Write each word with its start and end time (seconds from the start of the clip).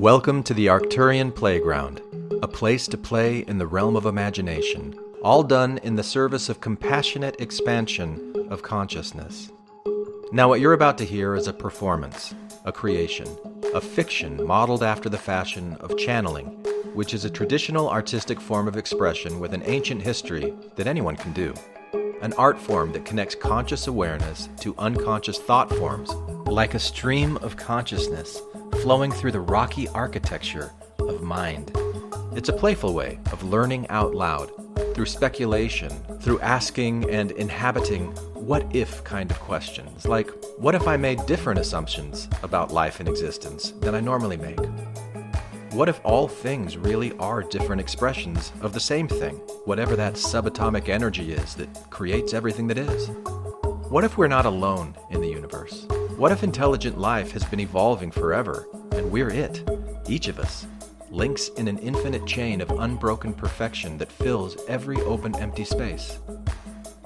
Welcome 0.00 0.42
to 0.44 0.54
the 0.54 0.68
Arcturian 0.68 1.30
Playground, 1.30 2.00
a 2.40 2.48
place 2.48 2.88
to 2.88 2.96
play 2.96 3.40
in 3.40 3.58
the 3.58 3.66
realm 3.66 3.96
of 3.96 4.06
imagination, 4.06 4.98
all 5.22 5.42
done 5.42 5.76
in 5.82 5.94
the 5.94 6.02
service 6.02 6.48
of 6.48 6.62
compassionate 6.62 7.38
expansion 7.38 8.46
of 8.48 8.62
consciousness. 8.62 9.50
Now, 10.32 10.48
what 10.48 10.60
you're 10.60 10.72
about 10.72 10.96
to 10.98 11.04
hear 11.04 11.34
is 11.34 11.48
a 11.48 11.52
performance, 11.52 12.34
a 12.64 12.72
creation, 12.72 13.28
a 13.74 13.80
fiction 13.82 14.42
modeled 14.46 14.82
after 14.82 15.10
the 15.10 15.18
fashion 15.18 15.76
of 15.80 15.98
channeling, 15.98 16.46
which 16.94 17.12
is 17.12 17.26
a 17.26 17.30
traditional 17.30 17.90
artistic 17.90 18.40
form 18.40 18.68
of 18.68 18.78
expression 18.78 19.38
with 19.38 19.52
an 19.52 19.64
ancient 19.66 20.00
history 20.00 20.54
that 20.76 20.86
anyone 20.86 21.16
can 21.16 21.34
do. 21.34 21.52
An 22.22 22.32
art 22.38 22.58
form 22.58 22.92
that 22.92 23.04
connects 23.04 23.34
conscious 23.34 23.86
awareness 23.86 24.48
to 24.60 24.74
unconscious 24.78 25.38
thought 25.38 25.68
forms, 25.68 26.10
like 26.50 26.74
a 26.74 26.78
stream 26.78 27.36
of 27.38 27.56
consciousness 27.56 28.40
flowing 28.82 29.12
through 29.12 29.30
the 29.30 29.40
rocky 29.40 29.86
architecture 29.88 30.72
of 30.98 31.22
mind. 31.22 31.70
It's 32.34 32.48
a 32.48 32.52
playful 32.52 32.92
way 32.92 33.20
of 33.32 33.44
learning 33.44 33.88
out 33.88 34.14
loud, 34.14 34.50
through 34.94 35.06
speculation, 35.06 35.90
through 36.20 36.40
asking 36.40 37.08
and 37.08 37.30
inhabiting 37.32 38.06
what 38.34 38.66
if 38.74 39.04
kind 39.04 39.30
of 39.30 39.38
questions, 39.38 40.06
like 40.06 40.28
what 40.56 40.74
if 40.74 40.88
I 40.88 40.96
made 40.96 41.24
different 41.26 41.60
assumptions 41.60 42.28
about 42.42 42.72
life 42.72 42.98
and 42.98 43.08
existence 43.08 43.70
than 43.80 43.94
I 43.94 44.00
normally 44.00 44.36
make? 44.36 44.58
What 45.72 45.88
if 45.88 46.00
all 46.02 46.26
things 46.26 46.76
really 46.76 47.12
are 47.18 47.44
different 47.44 47.80
expressions 47.80 48.52
of 48.60 48.72
the 48.72 48.80
same 48.80 49.06
thing, 49.06 49.36
whatever 49.66 49.94
that 49.94 50.14
subatomic 50.14 50.88
energy 50.88 51.32
is 51.32 51.54
that 51.54 51.68
creates 51.90 52.34
everything 52.34 52.66
that 52.66 52.78
is? 52.78 53.08
What 53.90 54.04
if 54.04 54.16
we're 54.16 54.28
not 54.28 54.46
alone 54.46 54.94
in 55.10 55.20
the 55.20 55.28
universe? 55.28 55.84
What 56.16 56.30
if 56.30 56.44
intelligent 56.44 56.96
life 56.96 57.32
has 57.32 57.42
been 57.42 57.58
evolving 57.58 58.12
forever 58.12 58.68
and 58.92 59.10
we're 59.10 59.30
it, 59.30 59.68
each 60.06 60.28
of 60.28 60.38
us, 60.38 60.68
links 61.10 61.48
in 61.56 61.66
an 61.66 61.78
infinite 61.78 62.24
chain 62.24 62.60
of 62.60 62.70
unbroken 62.70 63.34
perfection 63.34 63.98
that 63.98 64.12
fills 64.12 64.56
every 64.68 64.98
open 64.98 65.34
empty 65.40 65.64
space? 65.64 66.20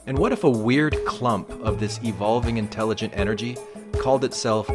And 0.06 0.19
what 0.19 0.33
if 0.33 0.45
a 0.45 0.50
weird 0.50 1.03
clump 1.06 1.48
of 1.64 1.81
this 1.81 1.98
evolving 2.05 2.58
intelligent 2.58 3.14
energy 3.17 3.56
called 3.95 4.23
itself 4.23 4.67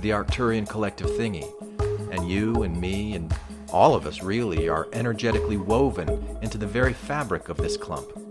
the 0.00 0.08
Arcturian 0.08 0.66
collective 0.66 1.08
thingy? 1.08 1.52
And 2.10 2.30
you 2.30 2.62
and 2.62 2.80
me 2.80 3.12
and 3.12 3.30
all 3.70 3.94
of 3.94 4.06
us 4.06 4.22
really 4.22 4.70
are 4.70 4.88
energetically 4.94 5.58
woven 5.58 6.38
into 6.40 6.56
the 6.56 6.66
very 6.66 6.94
fabric 6.94 7.50
of 7.50 7.58
this 7.58 7.76
clump. 7.76 8.27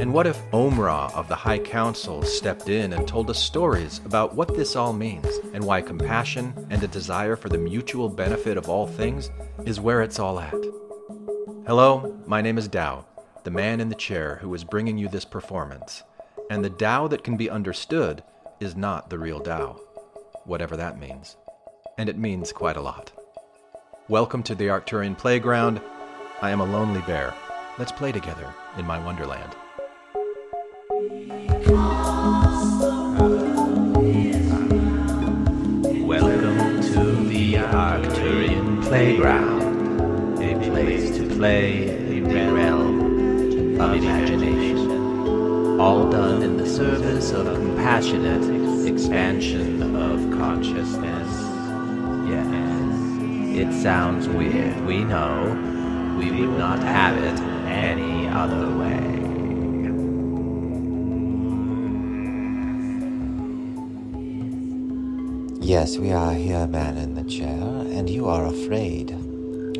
And 0.00 0.12
what 0.12 0.26
if 0.26 0.38
Omra 0.50 1.14
of 1.14 1.28
the 1.28 1.36
High 1.36 1.60
Council 1.60 2.22
stepped 2.24 2.68
in 2.68 2.92
and 2.92 3.06
told 3.06 3.30
us 3.30 3.38
stories 3.38 4.00
about 4.04 4.34
what 4.34 4.54
this 4.56 4.74
all 4.74 4.92
means 4.92 5.38
and 5.52 5.64
why 5.64 5.80
compassion 5.80 6.52
and 6.68 6.82
a 6.82 6.88
desire 6.88 7.36
for 7.36 7.48
the 7.48 7.58
mutual 7.58 8.08
benefit 8.08 8.56
of 8.56 8.68
all 8.68 8.88
things 8.88 9.30
is 9.64 9.78
where 9.78 10.02
it's 10.02 10.18
all 10.18 10.40
at? 10.40 10.54
Hello, 11.66 12.20
my 12.26 12.42
name 12.42 12.58
is 12.58 12.68
Dao, 12.68 13.04
the 13.44 13.52
man 13.52 13.80
in 13.80 13.88
the 13.88 13.94
chair 13.94 14.40
who 14.42 14.52
is 14.52 14.64
bringing 14.64 14.98
you 14.98 15.08
this 15.08 15.24
performance. 15.24 16.02
And 16.50 16.64
the 16.64 16.70
Tao 16.70 17.06
that 17.06 17.22
can 17.22 17.36
be 17.36 17.48
understood 17.48 18.24
is 18.58 18.74
not 18.74 19.10
the 19.10 19.18
real 19.18 19.38
Tao, 19.38 19.80
whatever 20.44 20.76
that 20.76 20.98
means. 20.98 21.36
And 21.98 22.08
it 22.08 22.18
means 22.18 22.52
quite 22.52 22.76
a 22.76 22.82
lot. 22.82 23.12
Welcome 24.08 24.42
to 24.42 24.56
the 24.56 24.66
Arcturian 24.66 25.16
Playground. 25.16 25.80
I 26.42 26.50
am 26.50 26.60
a 26.60 26.64
lonely 26.64 27.00
bear. 27.02 27.32
Let's 27.78 27.92
play 27.92 28.10
together 28.10 28.52
in 28.76 28.84
my 28.84 29.02
wonderland. 29.02 29.54
Arcturian 37.74 38.80
Playground, 38.84 40.40
a 40.40 40.54
place 40.70 41.10
to 41.16 41.26
play 41.26 41.88
in 41.88 42.22
the 42.22 42.52
realm 42.52 43.80
of 43.80 43.94
imagination, 43.96 45.80
all 45.80 46.08
done 46.08 46.42
in 46.42 46.56
the 46.56 46.68
service 46.68 47.32
of 47.32 47.46
compassionate 47.46 48.86
expansion 48.86 49.96
of 49.96 50.20
consciousness. 50.38 51.28
Yes, 52.30 52.46
it 53.58 53.82
sounds 53.82 54.28
weird, 54.28 54.80
we 54.86 55.02
know. 55.02 56.16
We 56.16 56.30
would 56.30 56.56
not 56.56 56.78
have 56.78 57.18
it 57.18 57.40
any 57.68 58.28
other 58.28 58.70
way. 58.78 59.23
Yes, 65.64 65.96
we 65.96 66.12
are 66.12 66.34
here, 66.34 66.66
man 66.66 66.98
in 66.98 67.14
the 67.14 67.24
chair, 67.24 67.58
and 67.58 68.10
you 68.10 68.28
are 68.28 68.44
afraid. 68.44 69.08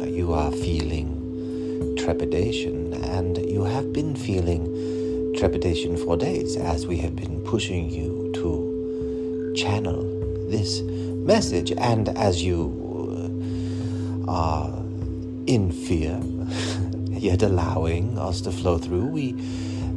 You 0.02 0.32
are 0.32 0.50
feeling 0.50 1.94
trepidation, 1.98 2.94
and 2.94 3.36
you 3.36 3.64
have 3.64 3.92
been 3.92 4.16
feeling 4.16 5.34
trepidation 5.36 5.98
for 5.98 6.16
days 6.16 6.56
as 6.56 6.86
we 6.86 6.96
have 7.00 7.14
been 7.14 7.42
pushing 7.42 7.90
you 7.90 8.32
to 8.32 9.52
channel 9.54 10.04
this 10.48 10.80
message. 10.80 11.70
And 11.72 12.08
as 12.16 12.42
you 12.42 14.24
uh, 14.26 14.30
are 14.32 14.70
in 15.46 15.70
fear, 15.70 16.18
yet 17.10 17.42
allowing 17.42 18.18
us 18.18 18.40
to 18.40 18.52
flow 18.52 18.78
through, 18.78 19.08
we 19.08 19.32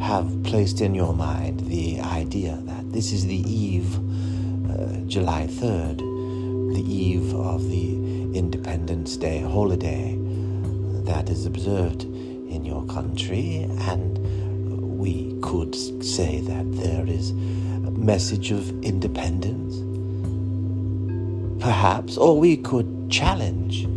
have 0.02 0.44
placed 0.44 0.82
in 0.82 0.94
your 0.94 1.14
mind 1.14 1.62
the 1.62 2.02
idea 2.02 2.60
that 2.64 2.92
this 2.92 3.14
is 3.14 3.26
the 3.26 3.40
eve 3.50 3.98
uh, 4.70 4.98
July 5.08 5.48
3rd, 5.48 5.98
the 6.74 6.82
eve 6.82 7.34
of 7.34 7.70
the 7.70 7.94
Independence 8.38 9.18
Day 9.18 9.40
holiday 9.40 10.18
that 11.06 11.30
is 11.30 11.46
observed 11.46 12.04
in 12.04 12.66
your 12.66 12.86
country, 12.88 13.64
and 13.82 14.18
we 15.00 15.38
could 15.42 15.76
say 16.04 16.42
that 16.42 16.66
there 16.74 17.06
is 17.08 17.32
a 17.32 17.92
message 17.92 18.52
of 18.52 18.70
independence, 18.84 19.76
perhaps, 21.62 22.18
or 22.18 22.40
we 22.40 22.58
could 22.58 23.10
challenge 23.10 23.88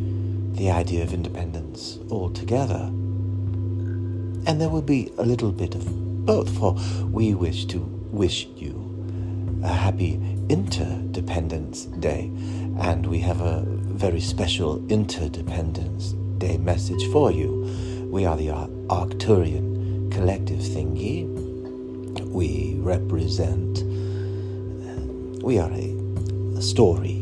the 0.56 0.70
idea 0.70 1.02
of 1.02 1.12
independence 1.12 1.98
altogether. 2.10 2.90
And 4.46 4.60
there 4.60 4.68
will 4.68 4.82
be 4.82 5.12
a 5.18 5.24
little 5.24 5.52
bit 5.52 5.74
of 5.74 5.84
both, 6.24 6.56
for 6.56 6.76
we 7.06 7.34
wish 7.34 7.66
to 7.66 7.78
wish 8.10 8.46
you 8.56 8.89
a 9.62 9.68
happy 9.68 10.20
Interdependence 10.48 11.84
Day, 11.84 12.30
and 12.80 13.06
we 13.06 13.18
have 13.20 13.40
a 13.40 13.62
very 13.66 14.20
special 14.20 14.84
Interdependence 14.88 16.12
Day 16.38 16.56
message 16.58 17.04
for 17.12 17.30
you. 17.30 18.08
We 18.10 18.24
are 18.24 18.36
the 18.36 18.48
Arcturian 18.88 20.10
collective 20.12 20.60
thingy. 20.60 21.28
We 22.26 22.76
represent, 22.78 23.82
we 25.42 25.58
are 25.58 25.70
a, 25.70 26.56
a 26.56 26.62
story, 26.62 27.20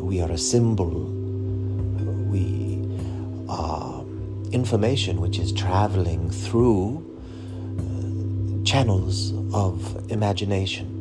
we 0.00 0.20
are 0.20 0.30
a 0.30 0.38
symbol, 0.38 0.90
we 2.28 2.84
are 3.48 4.04
information 4.52 5.20
which 5.20 5.38
is 5.38 5.52
traveling 5.52 6.28
through 6.30 7.04
uh, 7.78 8.64
channels 8.64 9.32
of 9.54 10.10
imagination 10.10 10.91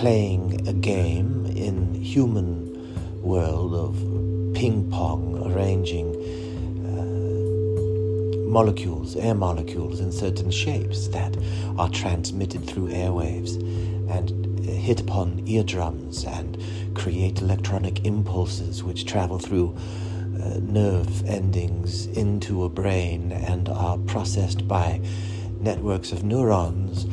playing 0.00 0.66
a 0.66 0.72
game 0.72 1.44
in 1.54 1.92
human 1.92 3.20
world 3.20 3.74
of 3.74 3.94
ping 4.54 4.90
pong, 4.90 5.42
arranging 5.52 6.16
uh, 6.86 8.48
molecules, 8.48 9.14
air 9.16 9.34
molecules 9.34 10.00
in 10.00 10.10
certain 10.10 10.50
shapes 10.50 11.08
that 11.08 11.36
are 11.76 11.90
transmitted 11.90 12.66
through 12.66 12.88
airwaves 12.88 13.56
and 14.10 14.58
hit 14.64 15.02
upon 15.02 15.46
eardrums 15.46 16.24
and 16.24 16.56
create 16.94 17.42
electronic 17.42 18.06
impulses 18.06 18.82
which 18.82 19.04
travel 19.04 19.38
through 19.38 19.76
uh, 20.42 20.60
nerve 20.62 21.26
endings 21.26 22.06
into 22.06 22.64
a 22.64 22.70
brain 22.70 23.32
and 23.32 23.68
are 23.68 23.98
processed 23.98 24.66
by 24.66 24.98
networks 25.60 26.10
of 26.10 26.24
neurons 26.24 27.04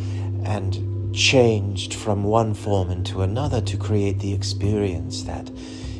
and 0.45 0.86
changed 1.17 1.95
from 1.95 2.23
one 2.23 2.53
form 2.53 2.91
into 2.91 3.23
another 3.23 3.59
to 3.59 3.75
create 3.75 4.19
the 4.19 4.31
experience 4.31 5.23
that 5.23 5.49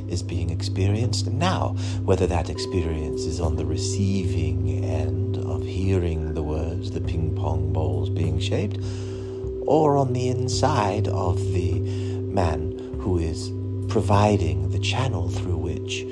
is 0.08 0.22
being 0.22 0.52
experienced 0.52 1.26
now, 1.32 1.70
whether 2.04 2.28
that 2.28 2.52
experience 2.52 3.22
is 3.22 3.42
on 3.42 3.56
the 3.56 3.66
receiving 3.66 4.86
end 4.86 5.38
of 5.38 5.64
hearing 5.64 6.36
the 6.36 6.44
words, 6.44 6.92
the 6.92 7.02
ping 7.02 7.36
pong 7.36 7.74
balls 7.74 8.12
being 8.12 8.40
shaped, 8.40 8.78
or 9.66 9.98
on 9.98 10.14
the 10.14 10.30
inside 10.30 11.08
of 11.08 11.40
the 11.52 11.80
man 11.80 12.78
who 13.02 13.18
is 13.18 13.52
providing 13.92 14.70
the 14.70 14.80
channel 14.80 15.30
through 15.30 15.58
which 15.58 16.04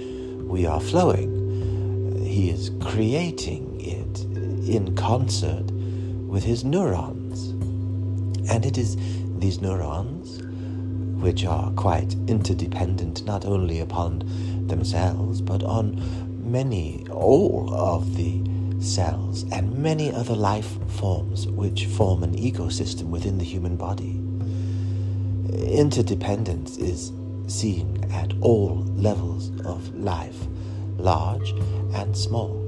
we 0.49 0.65
are 0.65 0.81
flowing. 0.81 2.25
He 2.25 2.49
is 2.49 2.71
creating 2.81 3.79
it 3.79 4.21
in 4.67 4.95
concert 4.95 5.71
with 6.27 6.43
his 6.43 6.63
neurons. 6.63 7.24
And 8.49 8.65
it 8.65 8.77
is 8.77 8.97
these 9.37 9.61
neurons 9.61 10.41
which 11.21 11.45
are 11.45 11.71
quite 11.71 12.13
interdependent 12.27 13.25
not 13.25 13.45
only 13.45 13.79
upon 13.79 14.23
themselves 14.67 15.41
but 15.41 15.63
on 15.63 16.01
many, 16.51 17.05
all 17.09 17.73
of 17.73 18.15
the 18.15 18.43
cells 18.79 19.43
and 19.51 19.75
many 19.77 20.13
other 20.13 20.35
life 20.35 20.77
forms 20.91 21.47
which 21.47 21.85
form 21.85 22.23
an 22.23 22.35
ecosystem 22.35 23.05
within 23.05 23.37
the 23.37 23.43
human 23.43 23.75
body. 23.75 24.21
Interdependence 25.73 26.77
is 26.77 27.11
seen 27.47 28.05
at 28.11 28.33
all 28.41 28.83
levels 28.95 29.51
of 29.65 29.93
life, 29.95 30.37
large 30.97 31.51
and 31.93 32.15
small. 32.15 32.61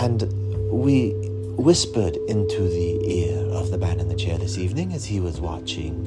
And 0.00 0.22
we 0.72 1.14
whispered 1.58 2.16
into 2.28 2.62
the 2.68 3.12
ear 3.12 3.44
of 3.52 3.72
the 3.72 3.78
man 3.78 3.98
in 3.98 4.08
the 4.08 4.14
chair 4.14 4.38
this 4.38 4.56
evening 4.56 4.92
as 4.92 5.04
he 5.04 5.18
was 5.18 5.40
watching 5.40 6.06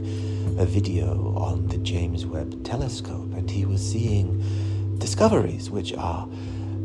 a 0.57 0.65
video 0.65 1.35
on 1.35 1.67
the 1.67 1.77
James 1.79 2.25
Webb 2.25 2.63
telescope, 2.63 3.33
and 3.33 3.51
he 3.51 3.65
was 3.65 3.81
seeing 3.81 4.41
discoveries 4.97 5.69
which 5.69 5.93
are 5.95 6.25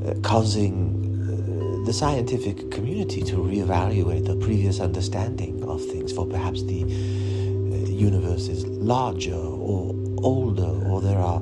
uh, 0.05 0.15
causing 0.23 0.99
uh, 1.23 1.87
the 1.87 1.93
scientific 1.93 2.73
community 2.73 3.23
to 3.23 3.37
reevaluate 3.37 4.27
the 4.27 4.35
previous 4.45 4.81
understanding 4.81 5.63
of 5.63 5.81
things, 5.85 6.13
for 6.13 6.27
perhaps 6.27 6.65
the 6.65 6.83
uh, 6.83 6.87
universe 7.89 8.49
is 8.49 8.67
larger 8.67 9.37
or 9.37 9.95
older, 10.25 10.89
or 10.89 11.01
there 11.01 11.19
are 11.19 11.41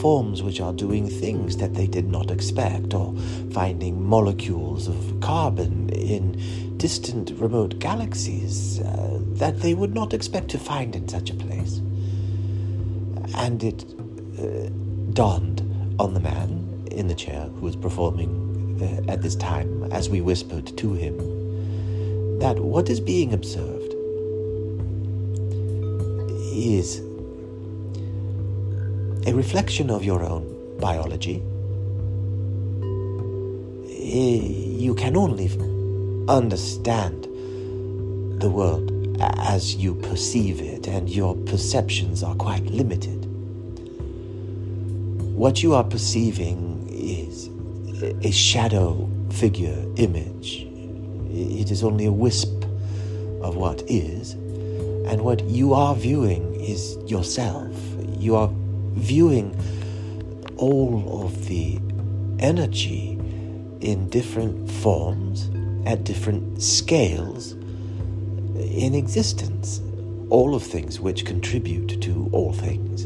forms 0.00 0.42
which 0.42 0.60
are 0.60 0.72
doing 0.72 1.08
things 1.08 1.56
that 1.58 1.74
they 1.74 1.86
did 1.86 2.08
not 2.10 2.32
expect, 2.32 2.94
or 2.94 3.14
finding 3.52 4.02
molecules 4.02 4.88
of 4.88 5.20
carbon 5.20 5.88
in 5.90 6.34
distant, 6.84 7.30
remote 7.40 7.78
galaxies 7.78 8.78
uh, 8.80 9.18
that 9.40 9.58
they 9.62 9.72
would 9.72 9.94
not 9.94 10.12
expect 10.12 10.48
to 10.48 10.58
find 10.58 10.94
in 10.94 11.08
such 11.08 11.30
a 11.30 11.34
place. 11.34 11.80
And 13.36 13.64
it 13.64 13.86
uh, 14.38 14.68
dawned 15.14 15.62
on 15.98 16.12
the 16.12 16.20
man 16.20 16.86
in 16.90 17.06
the 17.06 17.14
chair 17.14 17.44
who 17.54 17.62
was 17.62 17.74
performing 17.74 18.30
uh, 18.82 19.10
at 19.10 19.22
this 19.22 19.34
time, 19.34 19.84
as 19.92 20.10
we 20.10 20.20
whispered 20.20 20.76
to 20.76 20.92
him, 20.92 21.16
that 22.40 22.58
what 22.58 22.90
is 22.90 23.00
being 23.00 23.32
observed 23.32 23.94
is 26.52 26.98
a 29.26 29.32
reflection 29.32 29.88
of 29.88 30.04
your 30.04 30.22
own 30.22 30.44
biology. 30.78 31.42
You 34.84 34.94
can 34.96 35.16
only 35.16 35.48
understand 36.28 37.24
the 38.40 38.50
world 38.50 38.90
as 39.20 39.76
you 39.76 39.94
perceive 39.94 40.60
it, 40.60 40.86
and 40.86 41.08
your 41.08 41.34
perceptions 41.34 42.22
are 42.22 42.34
quite 42.34 42.64
limited. 42.66 43.26
What 45.34 45.62
you 45.62 45.74
are 45.74 45.84
perceiving 45.84 46.88
is 46.90 47.48
a 48.24 48.30
shadow 48.30 49.08
figure 49.30 49.84
image. 49.96 50.66
It 51.30 51.70
is 51.70 51.82
only 51.82 52.06
a 52.06 52.12
wisp 52.12 52.64
of 53.40 53.56
what 53.56 53.82
is, 53.88 54.32
and 54.32 55.22
what 55.22 55.42
you 55.44 55.74
are 55.74 55.94
viewing 55.94 56.54
is 56.54 56.96
yourself. 57.06 57.74
You 58.18 58.36
are 58.36 58.50
viewing 58.94 59.54
all 60.56 61.24
of 61.24 61.46
the 61.46 61.78
energy 62.38 63.18
in 63.80 64.08
different 64.08 64.70
forms 64.70 65.50
at 65.86 66.04
different 66.04 66.62
scales 66.62 67.52
in 67.52 68.94
existence. 68.94 69.80
All 70.30 70.54
of 70.54 70.62
things 70.62 70.98
which 71.00 71.24
contribute 71.26 72.00
to 72.00 72.28
all 72.32 72.52
things, 72.52 73.04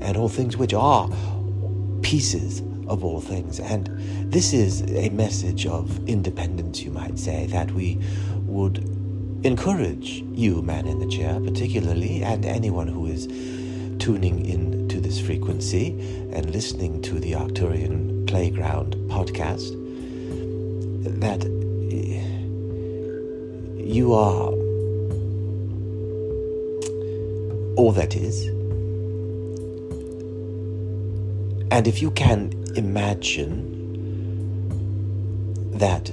and 0.00 0.16
all 0.16 0.28
things 0.28 0.56
which 0.56 0.74
are 0.74 1.08
pieces 2.02 2.60
of 2.88 3.04
all 3.04 3.20
things. 3.20 3.58
And 3.60 3.86
this 4.30 4.52
is 4.52 4.82
a 4.92 5.08
message 5.10 5.66
of 5.66 6.06
independence, 6.08 6.82
you 6.82 6.90
might 6.90 7.18
say, 7.18 7.46
that 7.46 7.70
we 7.72 7.98
would 8.44 8.78
encourage 9.44 10.24
you, 10.32 10.62
man 10.62 10.86
in 10.86 10.98
the 10.98 11.06
chair, 11.06 11.40
particularly, 11.40 12.22
and 12.22 12.44
anyone 12.44 12.88
who 12.88 13.06
is 13.06 13.26
tuning 13.98 14.44
in 14.44 14.88
to 14.88 15.00
this 15.00 15.18
frequency 15.20 15.90
and 16.32 16.50
listening 16.50 17.00
to 17.02 17.18
the 17.18 17.32
Arcturian 17.32 18.26
Playground 18.26 18.96
podcast, 19.08 19.74
that 21.20 21.55
you 23.86 24.12
are 24.14 24.48
all 27.76 27.92
that 27.92 28.16
is. 28.16 28.46
And 31.70 31.86
if 31.86 32.02
you 32.02 32.10
can 32.10 32.52
imagine 32.74 33.74
that 35.78 36.10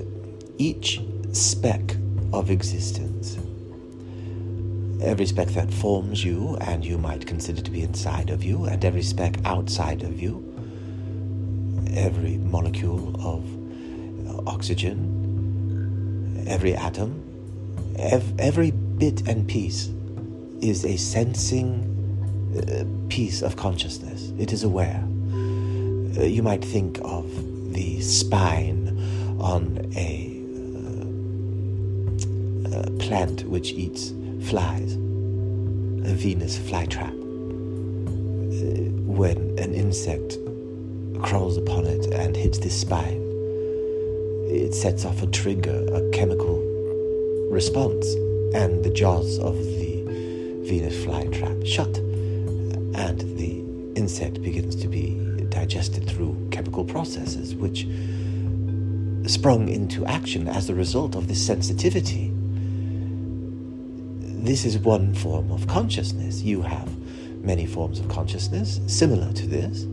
each 0.57 1.01
speck 1.31 1.95
of 2.31 2.51
existence, 2.51 3.37
every 5.01 5.25
speck 5.25 5.47
that 5.49 5.73
forms 5.73 6.23
you 6.23 6.57
and 6.61 6.85
you 6.85 6.97
might 6.97 7.25
consider 7.25 7.61
to 7.61 7.71
be 7.71 7.81
inside 7.81 8.29
of 8.29 8.43
you, 8.43 8.65
and 8.65 8.85
every 8.85 9.01
speck 9.01 9.37
outside 9.45 10.03
of 10.03 10.21
you, 10.21 10.43
every 11.95 12.37
molecule 12.37 13.15
of 13.19 13.43
oxygen, 14.47 16.45
every 16.47 16.75
atom, 16.75 17.22
every 17.97 18.71
bit 18.71 19.27
and 19.27 19.47
piece 19.47 19.89
is 20.61 20.85
a 20.85 20.97
sensing 20.97 21.89
uh, 22.57 22.85
piece 23.09 23.41
of 23.41 23.55
consciousness. 23.55 24.31
It 24.37 24.53
is 24.53 24.63
aware. 24.63 25.03
Uh, 26.17 26.23
you 26.23 26.43
might 26.43 26.63
think 26.63 26.99
of 27.03 27.25
the 27.73 27.99
spine 28.01 28.97
on 29.39 29.91
a 29.95 30.29
uh, 32.65 32.77
uh 32.77 32.89
plant 32.99 33.43
which 33.45 33.71
eats 33.73 34.13
flies, 34.47 34.93
a 34.93 36.13
Venus 36.13 36.57
flytrap. 36.57 37.13
When 39.05 39.37
an 39.59 39.73
insect 39.73 40.37
crawls 41.21 41.57
upon 41.57 41.85
it 41.85 42.05
and 42.13 42.35
hits 42.35 42.59
this 42.59 42.79
spine, 42.79 43.21
it 44.49 44.73
sets 44.73 45.05
off 45.05 45.21
a 45.21 45.27
trigger, 45.27 45.85
a 45.93 46.09
chemical 46.11 46.62
response, 47.53 48.05
and 48.55 48.83
the 48.83 48.89
jaws 48.89 49.37
of 49.37 49.55
the 49.55 50.03
Venus 50.65 51.05
flytrap 51.05 51.65
shut, 51.65 51.97
and 51.97 53.19
the 53.37 53.59
insect 53.95 54.41
begins 54.41 54.75
to 54.75 54.87
be 54.87 55.45
digested 55.49 56.09
through 56.09 56.35
chemical 56.51 56.83
processes 56.83 57.53
which 57.53 57.87
sprung 59.31 59.69
into 59.69 60.03
action 60.07 60.47
as 60.47 60.67
a 60.69 60.73
result 60.73 61.15
of 61.15 61.27
this 61.27 61.45
sensitivity. 61.45 62.31
This 64.43 64.65
is 64.65 64.79
one 64.79 65.13
form 65.13 65.51
of 65.51 65.67
consciousness. 65.67 66.41
You 66.41 66.63
have 66.63 66.89
many 67.43 67.67
forms 67.67 67.99
of 67.99 68.09
consciousness 68.09 68.81
similar 68.87 69.31
to 69.31 69.47
this. 69.47 69.85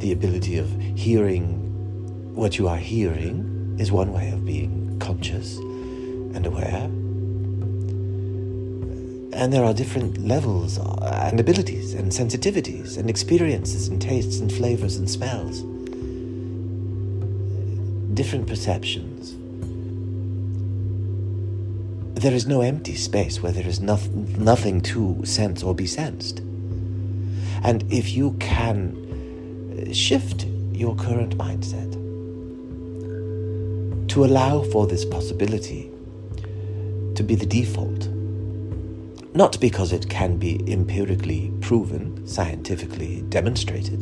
The 0.00 0.12
ability 0.12 0.58
of 0.58 0.70
hearing 0.94 2.34
what 2.34 2.58
you 2.58 2.68
are 2.68 2.76
hearing 2.76 3.76
is 3.80 3.90
one 3.90 4.12
way 4.12 4.30
of 4.30 4.44
being 4.44 4.98
conscious 5.00 5.58
and 6.38 6.46
aware. 6.46 6.84
And 9.40 9.52
there 9.52 9.64
are 9.64 9.74
different 9.74 10.18
levels 10.18 10.78
and 10.78 11.40
abilities 11.40 11.94
and 11.94 12.12
sensitivities 12.12 12.96
and 12.96 13.10
experiences 13.10 13.88
and 13.88 14.00
tastes 14.00 14.38
and 14.38 14.52
flavors 14.52 14.96
and 14.96 15.10
smells. 15.10 15.62
Different 18.14 18.46
perceptions. 18.46 19.34
There 22.20 22.32
is 22.32 22.46
no 22.46 22.60
empty 22.60 22.94
space 22.94 23.42
where 23.42 23.52
there 23.52 23.66
is 23.66 23.80
nothing 23.80 24.80
to 24.92 25.24
sense 25.24 25.64
or 25.64 25.74
be 25.74 25.86
sensed. 25.86 26.38
And 27.64 27.84
if 27.92 28.10
you 28.16 28.36
can 28.38 28.78
uh, 29.88 29.92
shift 29.92 30.46
your 30.72 30.94
current 30.94 31.36
mindset 31.36 31.92
to 34.08 34.24
allow 34.24 34.62
for 34.62 34.86
this 34.86 35.04
possibility, 35.04 35.90
to 37.18 37.24
be 37.24 37.34
the 37.34 37.44
default. 37.44 38.06
Not 39.34 39.58
because 39.60 39.92
it 39.92 40.08
can 40.08 40.36
be 40.36 40.62
empirically 40.72 41.52
proven, 41.60 42.24
scientifically 42.28 43.22
demonstrated, 43.28 44.00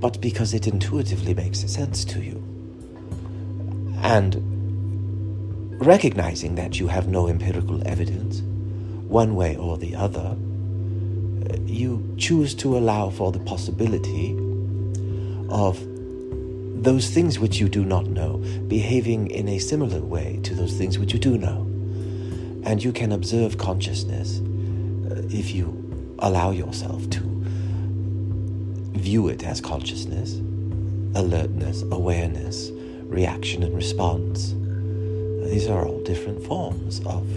but 0.00 0.20
because 0.20 0.54
it 0.54 0.68
intuitively 0.68 1.34
makes 1.34 1.58
sense 1.68 2.04
to 2.04 2.20
you. 2.20 2.40
And 4.02 4.36
recognizing 5.84 6.54
that 6.54 6.78
you 6.78 6.86
have 6.86 7.08
no 7.08 7.26
empirical 7.26 7.84
evidence, 7.84 8.40
one 9.08 9.34
way 9.34 9.56
or 9.56 9.78
the 9.78 9.96
other, 9.96 10.36
you 11.66 12.14
choose 12.18 12.54
to 12.54 12.78
allow 12.78 13.10
for 13.10 13.32
the 13.32 13.40
possibility 13.40 14.30
of 15.50 15.84
those 16.88 17.10
things 17.10 17.38
which 17.38 17.60
you 17.60 17.68
do 17.68 17.84
not 17.84 18.06
know, 18.06 18.38
behaving 18.66 19.30
in 19.30 19.46
a 19.46 19.58
similar 19.58 20.00
way 20.00 20.40
to 20.42 20.54
those 20.54 20.72
things 20.72 20.98
which 20.98 21.12
you 21.12 21.18
do 21.18 21.36
know. 21.36 21.66
And 22.64 22.82
you 22.82 22.92
can 22.92 23.12
observe 23.12 23.58
consciousness 23.58 24.38
uh, 25.10 25.20
if 25.28 25.54
you 25.54 25.68
allow 26.20 26.50
yourself 26.50 27.10
to 27.10 27.20
view 28.94 29.28
it 29.28 29.44
as 29.44 29.60
consciousness, 29.60 30.36
alertness, 31.14 31.82
awareness, 31.92 32.70
reaction, 33.02 33.62
and 33.62 33.76
response. 33.76 34.54
These 35.50 35.68
are 35.68 35.84
all 35.84 36.02
different 36.04 36.42
forms 36.42 37.00
of 37.04 37.34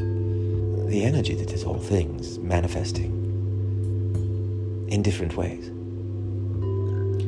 the 0.88 1.04
energy 1.04 1.36
that 1.36 1.52
is 1.52 1.66
all 1.66 1.78
things 1.78 2.40
manifesting 2.40 3.12
in 4.88 5.02
different 5.02 5.36
ways. 5.36 5.70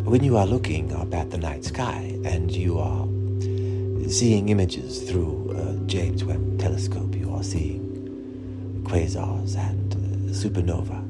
When 0.04 0.22
you 0.22 0.36
are 0.36 0.46
looking 0.46 0.94
up 0.94 1.14
at 1.14 1.32
the 1.32 1.38
night 1.38 1.64
sky 1.64 2.20
and 2.26 2.52
you 2.52 2.78
are 2.78 3.08
seeing 4.10 4.50
images 4.50 5.10
through 5.10 5.56
a 5.58 5.88
James 5.88 6.26
Webb 6.26 6.60
telescope, 6.60 7.16
you 7.16 7.34
are 7.34 7.42
seeing 7.42 8.84
quasars 8.84 9.56
and 9.58 9.94
uh, 9.94 9.98
supernova. 10.34 11.02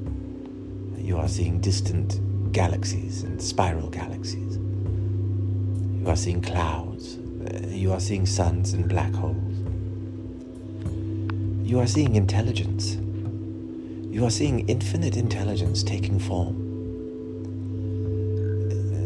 You 1.04 1.18
are 1.18 1.28
seeing 1.28 1.60
distant 1.60 2.20
galaxies 2.54 3.24
and 3.24 3.42
spiral 3.42 3.90
galaxies. 3.90 4.58
You 4.58 6.06
are 6.08 6.16
seeing 6.16 6.42
clouds. 6.42 7.18
You 7.68 7.94
are 7.94 8.00
seeing 8.00 8.28
suns 8.28 8.74
and 8.74 8.88
black 8.88 9.14
holes. 9.14 9.58
You 11.68 11.80
are 11.80 11.88
seeing 11.88 12.16
intelligence. 12.16 12.96
You 14.14 14.24
are 14.24 14.32
seeing 14.32 14.70
infinite 14.70 15.18
intelligence 15.18 15.82
taking 15.82 16.20
form. 16.20 16.63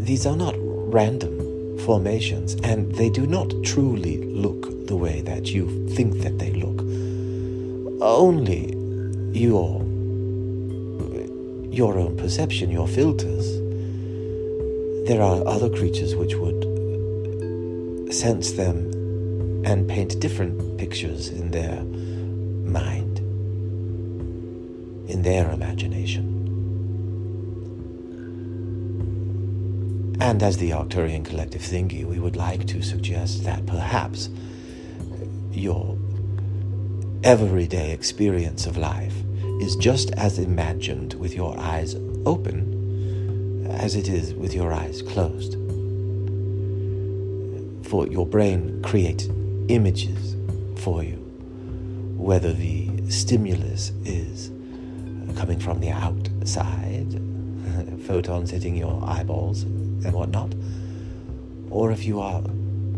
These 0.07 0.25
are 0.25 0.37
not 0.37 0.55
random 0.57 1.77
formations, 1.79 2.55
and 2.63 2.95
they 2.95 3.09
do 3.09 3.27
not 3.27 3.53
truly 3.65 4.23
look 4.23 4.87
the 4.87 4.95
way 4.95 5.19
that 5.19 5.47
you 5.47 5.85
think 5.89 6.19
that 6.19 6.39
they 6.39 6.51
look. 6.53 6.79
Only 8.01 8.73
your 9.37 9.81
your 11.69 11.99
own 11.99 12.15
perception, 12.15 12.71
your 12.71 12.87
filters. 12.87 13.57
There 15.09 15.21
are 15.21 15.45
other 15.45 15.69
creatures 15.69 16.15
which 16.15 16.35
would 16.35 16.63
sense 18.13 18.53
them 18.53 18.77
and 19.65 19.89
paint 19.89 20.21
different 20.21 20.77
pictures 20.77 21.27
in 21.27 21.51
their 21.51 21.83
mind, 22.63 23.19
in 25.09 25.21
their 25.23 25.51
imagination. 25.51 26.36
And 30.19 30.41
as 30.41 30.57
the 30.57 30.71
Arcturian 30.71 31.23
Collective 31.23 31.61
Thingy, 31.61 32.03
we 32.03 32.19
would 32.19 32.35
like 32.35 32.65
to 32.67 32.81
suggest 32.81 33.43
that 33.43 33.67
perhaps 33.67 34.29
your 35.51 35.95
everyday 37.23 37.91
experience 37.91 38.65
of 38.65 38.77
life 38.77 39.13
is 39.61 39.75
just 39.75 40.11
as 40.11 40.39
imagined 40.39 41.13
with 41.15 41.35
your 41.35 41.57
eyes 41.59 41.95
open 42.25 43.67
as 43.69 43.95
it 43.95 44.07
is 44.07 44.33
with 44.33 44.55
your 44.55 44.73
eyes 44.73 45.03
closed. 45.03 45.53
For 47.87 48.07
your 48.07 48.25
brain 48.25 48.81
creates 48.81 49.29
images 49.67 50.35
for 50.77 51.03
you, 51.03 51.17
whether 52.17 52.53
the 52.53 52.89
stimulus 53.09 53.91
is 54.03 54.49
coming 55.37 55.59
from 55.59 55.79
the 55.79 55.91
outside, 55.91 57.21
photons 58.07 58.49
hitting 58.49 58.75
your 58.75 58.99
eyeballs 59.05 59.65
and 60.05 60.13
whatnot, 60.13 60.53
or 61.69 61.91
if 61.91 62.05
you 62.05 62.19
are 62.19 62.41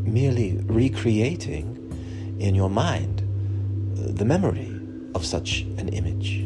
merely 0.04 0.58
recreating 0.66 1.76
in 2.40 2.56
your 2.56 2.70
mind 2.70 3.22
the 3.96 4.26
memory 4.26 4.80
of 5.16 5.26
such 5.26 5.62
an 5.78 5.90
image. 5.90 6.46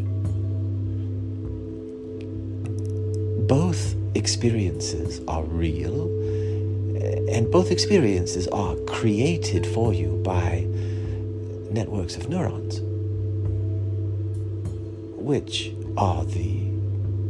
Both 3.47 3.95
experiences 4.15 5.21
are 5.27 5.43
real, 5.43 6.05
and 7.29 7.51
both 7.51 7.71
experiences 7.71 8.47
are 8.47 8.75
created 8.87 9.65
for 9.67 9.93
you 9.93 10.21
by 10.23 10.65
networks 11.71 12.15
of 12.15 12.29
neurons, 12.29 12.79
which 15.19 15.73
are 15.97 16.23
the 16.25 16.61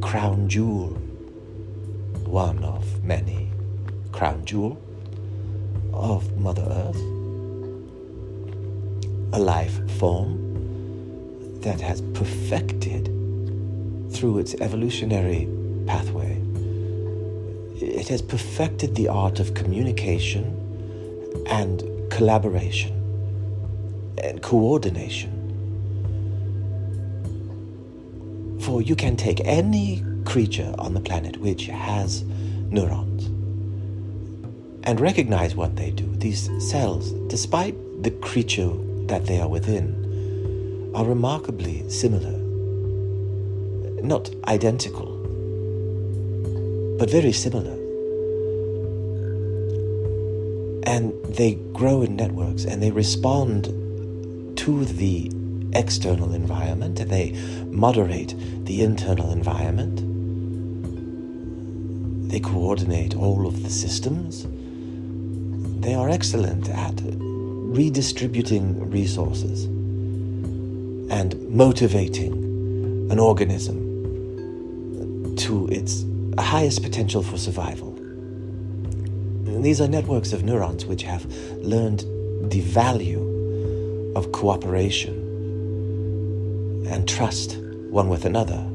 crown 0.01 0.47
jewel, 0.47 0.97
one 2.33 2.63
of 2.63 3.03
many 3.03 3.47
crown 4.11 4.43
jewel 4.43 4.81
of 5.93 6.35
Mother 6.35 6.63
Earth, 6.63 6.99
a 9.33 9.39
life 9.39 9.87
form 9.99 11.59
that 11.61 11.79
has 11.79 12.01
perfected 12.15 13.05
through 14.11 14.39
its 14.39 14.55
evolutionary 14.55 15.47
pathway. 15.85 16.41
It 17.79 18.07
has 18.07 18.23
perfected 18.23 18.95
the 18.95 19.09
art 19.09 19.39
of 19.39 19.53
communication 19.53 20.43
and 21.47 21.83
collaboration 22.09 22.95
and 24.23 24.41
coordination. 24.41 25.29
For 28.59 28.81
you 28.81 28.95
can 28.95 29.17
take 29.17 29.39
any 29.45 30.03
creature 30.33 30.73
on 30.79 30.95
the 30.95 30.99
planet 30.99 31.37
which 31.37 31.67
has 31.67 32.23
neurons 32.71 33.25
and 34.81 34.99
recognize 34.99 35.55
what 35.55 35.75
they 35.75 35.91
do. 35.91 36.07
These 36.15 36.49
cells, 36.71 37.11
despite 37.27 37.75
the 38.01 38.09
creature 38.09 38.71
that 39.05 39.27
they 39.27 39.39
are 39.39 39.47
within, 39.47 40.91
are 40.95 41.05
remarkably 41.05 41.87
similar. 41.87 42.31
Not 44.01 44.31
identical, 44.45 45.05
but 46.97 47.11
very 47.11 47.31
similar. 47.31 47.73
And 50.87 51.13
they 51.25 51.59
grow 51.73 52.01
in 52.01 52.15
networks 52.15 52.65
and 52.65 52.81
they 52.81 52.89
respond 52.89 53.65
to 54.57 54.85
the 54.85 55.31
external 55.73 56.33
environment 56.33 56.99
and 56.99 57.11
they 57.11 57.33
moderate 57.67 58.33
the 58.65 58.81
internal 58.81 59.31
environment. 59.31 60.12
They 62.33 62.39
coordinate 62.39 63.15
all 63.15 63.45
of 63.45 63.61
the 63.61 63.69
systems. 63.69 64.47
They 65.81 65.93
are 65.93 66.09
excellent 66.09 66.67
at 66.67 66.99
redistributing 67.05 68.89
resources 68.89 69.65
and 69.65 71.39
motivating 71.51 72.33
an 73.11 73.19
organism 73.19 75.35
to 75.35 75.67
its 75.67 76.05
highest 76.39 76.81
potential 76.81 77.21
for 77.21 77.37
survival. 77.37 77.91
These 79.43 79.79
are 79.79 79.87
networks 79.87 80.33
of 80.33 80.43
neurons 80.43 80.87
which 80.87 81.03
have 81.03 81.31
learned 81.57 82.03
the 82.49 82.61
value 82.61 83.21
of 84.15 84.31
cooperation 84.31 85.13
and 86.89 87.07
trust 87.07 87.59
one 87.91 88.09
with 88.09 88.25
another. 88.25 88.72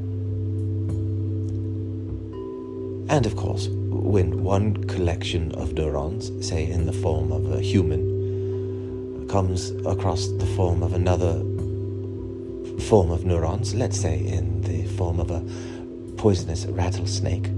And 3.10 3.24
of 3.24 3.36
course, 3.36 3.68
when 3.68 4.44
one 4.44 4.84
collection 4.84 5.52
of 5.52 5.72
neurons, 5.72 6.30
say 6.46 6.66
in 6.66 6.86
the 6.86 6.92
form 6.92 7.32
of 7.32 7.50
a 7.52 7.60
human, 7.60 9.26
comes 9.28 9.70
across 9.86 10.28
the 10.28 10.46
form 10.56 10.82
of 10.82 10.92
another 10.92 11.42
form 12.82 13.10
of 13.10 13.24
neurons, 13.24 13.74
let's 13.74 13.98
say 13.98 14.18
in 14.18 14.62
the 14.62 14.86
form 14.96 15.20
of 15.20 15.30
a 15.30 15.42
poisonous 16.16 16.66
rattlesnake, 16.66 17.50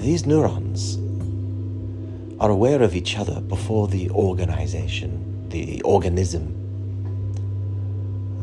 these 0.00 0.24
neurons 0.24 0.96
are 2.40 2.50
aware 2.50 2.82
of 2.82 2.94
each 2.94 3.18
other 3.18 3.40
before 3.40 3.88
the 3.88 4.08
organization, 4.10 5.48
the 5.50 5.82
organism 5.82 6.54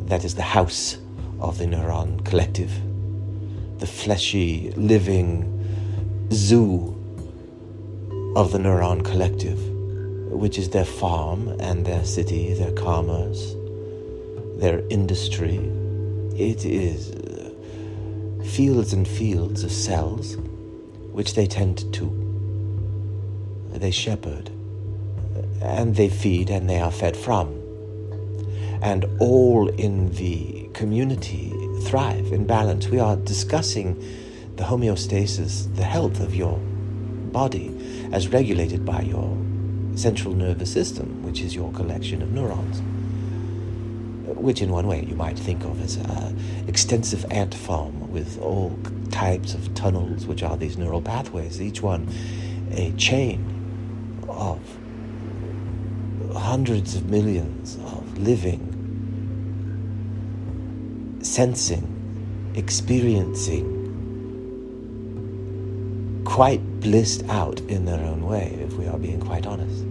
that 0.07 0.23
is 0.23 0.35
the 0.35 0.41
house 0.41 0.97
of 1.39 1.57
the 1.57 1.65
neuron 1.65 2.23
collective, 2.25 2.71
the 3.79 3.87
fleshy, 3.87 4.71
living 4.75 5.53
zoo 6.31 6.93
of 8.35 8.51
the 8.51 8.57
neuron 8.57 9.03
collective, 9.03 9.59
which 10.31 10.57
is 10.57 10.69
their 10.69 10.85
farm 10.85 11.47
and 11.59 11.85
their 11.85 12.03
city, 12.03 12.53
their 12.53 12.71
commerce, 12.71 13.55
their 14.57 14.79
industry. 14.89 15.57
It 16.35 16.65
is 16.65 17.11
uh, 17.11 18.43
fields 18.43 18.93
and 18.93 19.07
fields 19.07 19.63
of 19.63 19.71
cells 19.71 20.37
which 21.11 21.35
they 21.35 21.47
tend 21.47 21.93
to. 21.93 22.23
They 23.71 23.91
shepherd 23.91 24.49
and 25.61 25.95
they 25.95 26.09
feed 26.09 26.49
and 26.49 26.69
they 26.69 26.79
are 26.79 26.91
fed 26.91 27.15
from. 27.15 27.49
And 28.81 29.05
all 29.19 29.67
in 29.69 30.11
the 30.13 30.69
community 30.73 31.51
thrive 31.83 32.31
in 32.31 32.45
balance. 32.45 32.87
We 32.87 32.99
are 32.99 33.15
discussing 33.15 34.03
the 34.55 34.63
homeostasis, 34.63 35.73
the 35.75 35.83
health 35.83 36.19
of 36.19 36.35
your 36.35 36.57
body 37.31 37.73
as 38.11 38.27
regulated 38.29 38.85
by 38.85 39.01
your 39.01 39.37
central 39.95 40.33
nervous 40.33 40.71
system, 40.71 41.23
which 41.23 41.41
is 41.41 41.55
your 41.55 41.71
collection 41.73 42.21
of 42.21 42.31
neurons. 42.31 42.81
which 44.27 44.61
in 44.61 44.69
one 44.69 44.87
way 44.87 45.03
you 45.03 45.15
might 45.15 45.37
think 45.39 45.63
of 45.63 45.81
as 45.81 45.95
an 45.95 46.67
extensive 46.67 47.25
ant 47.31 47.53
farm 47.53 48.11
with 48.11 48.39
all 48.41 48.77
types 49.09 49.53
of 49.53 49.73
tunnels, 49.73 50.25
which 50.25 50.43
are 50.43 50.57
these 50.57 50.77
neural 50.77 51.01
pathways, 51.01 51.61
each 51.61 51.81
one 51.81 52.07
a 52.71 52.91
chain 52.93 53.39
of 54.27 54.59
hundreds 56.35 56.95
of 56.95 57.09
millions 57.09 57.75
of 57.75 58.17
living, 58.19 58.73
sensing, 61.37 61.85
experiencing, 62.55 63.63
quite 66.25 66.59
blissed 66.79 67.23
out 67.29 67.59
in 67.75 67.85
their 67.85 67.99
own 67.99 68.25
way, 68.25 68.57
if 68.59 68.73
we 68.73 68.87
are 68.87 68.97
being 68.97 69.19
quite 69.19 69.45
honest. 69.45 69.83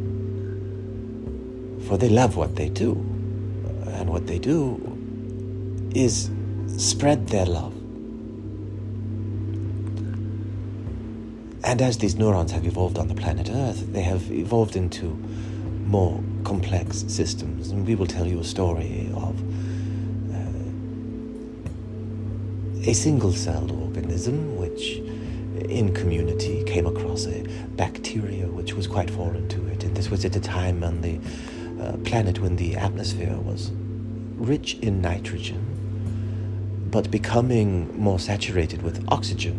For 1.87 1.97
they 1.97 2.09
love 2.09 2.37
what 2.37 2.57
they 2.57 2.69
do, 2.69 2.95
and 3.97 4.11
what 4.11 4.27
they 4.27 4.41
do 4.41 4.59
is 5.95 6.33
spread 6.79 7.29
their 7.29 7.47
love. 7.47 7.75
And 11.63 11.81
as 11.81 11.99
these 11.99 12.17
neurons 12.17 12.51
have 12.51 12.67
evolved 12.67 12.99
on 12.99 13.07
the 13.07 13.15
planet 13.15 13.49
Earth, 13.53 13.93
they 13.93 14.03
have 14.03 14.33
evolved 14.33 14.75
into 14.75 15.11
more 15.87 16.21
complex 16.43 17.05
systems. 17.07 17.71
And 17.71 17.87
we 17.87 17.95
will 17.95 18.09
tell 18.09 18.27
you 18.27 18.41
a 18.41 18.45
story 18.45 19.09
of 19.15 19.41
a 22.87 22.93
single 22.93 23.33
celled 23.33 23.73
organism 23.73 24.57
which, 24.57 24.99
in 25.69 25.93
community, 25.93 26.63
came 26.65 26.87
across 26.87 27.27
a 27.27 27.43
bacteria 27.75 28.47
which 28.47 28.75
was 28.75 28.87
quite 28.87 29.11
foreign 29.11 29.49
to 29.49 29.67
it. 29.67 29.83
And 29.83 29.97
this 29.97 30.09
was 30.09 30.25
at 30.25 30.37
a 30.37 30.41
time 30.41 30.85
on 30.85 31.01
the 31.01 31.19
uh, 31.83 31.97
planet 32.05 32.39
when 32.39 32.55
the 32.55 32.77
atmosphere 32.77 33.37
was 33.39 33.73
rich 34.37 34.75
in 34.75 35.01
nitrogen, 35.01 36.89
but 36.93 37.11
becoming 37.11 37.93
more 38.01 38.21
saturated 38.21 38.83
with 38.83 39.05
oxygen. 39.09 39.57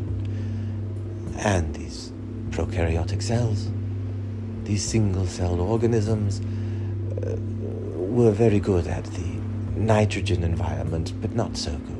And 1.40 1.76
these 1.76 2.14
prokaryotic 2.52 3.22
cells, 3.22 3.70
these 4.64 4.84
single 4.84 5.26
celled 5.26 5.60
organisms, 5.60 6.40
uh, 7.26 7.36
were 7.98 8.32
very 8.32 8.62
good 8.62 8.88
at 8.88 9.04
the 9.04 9.28
nitrogen 9.76 10.44
environment, 10.44 11.14
but 11.20 11.36
not 11.36 11.58
so 11.58 11.72
good 11.72 11.97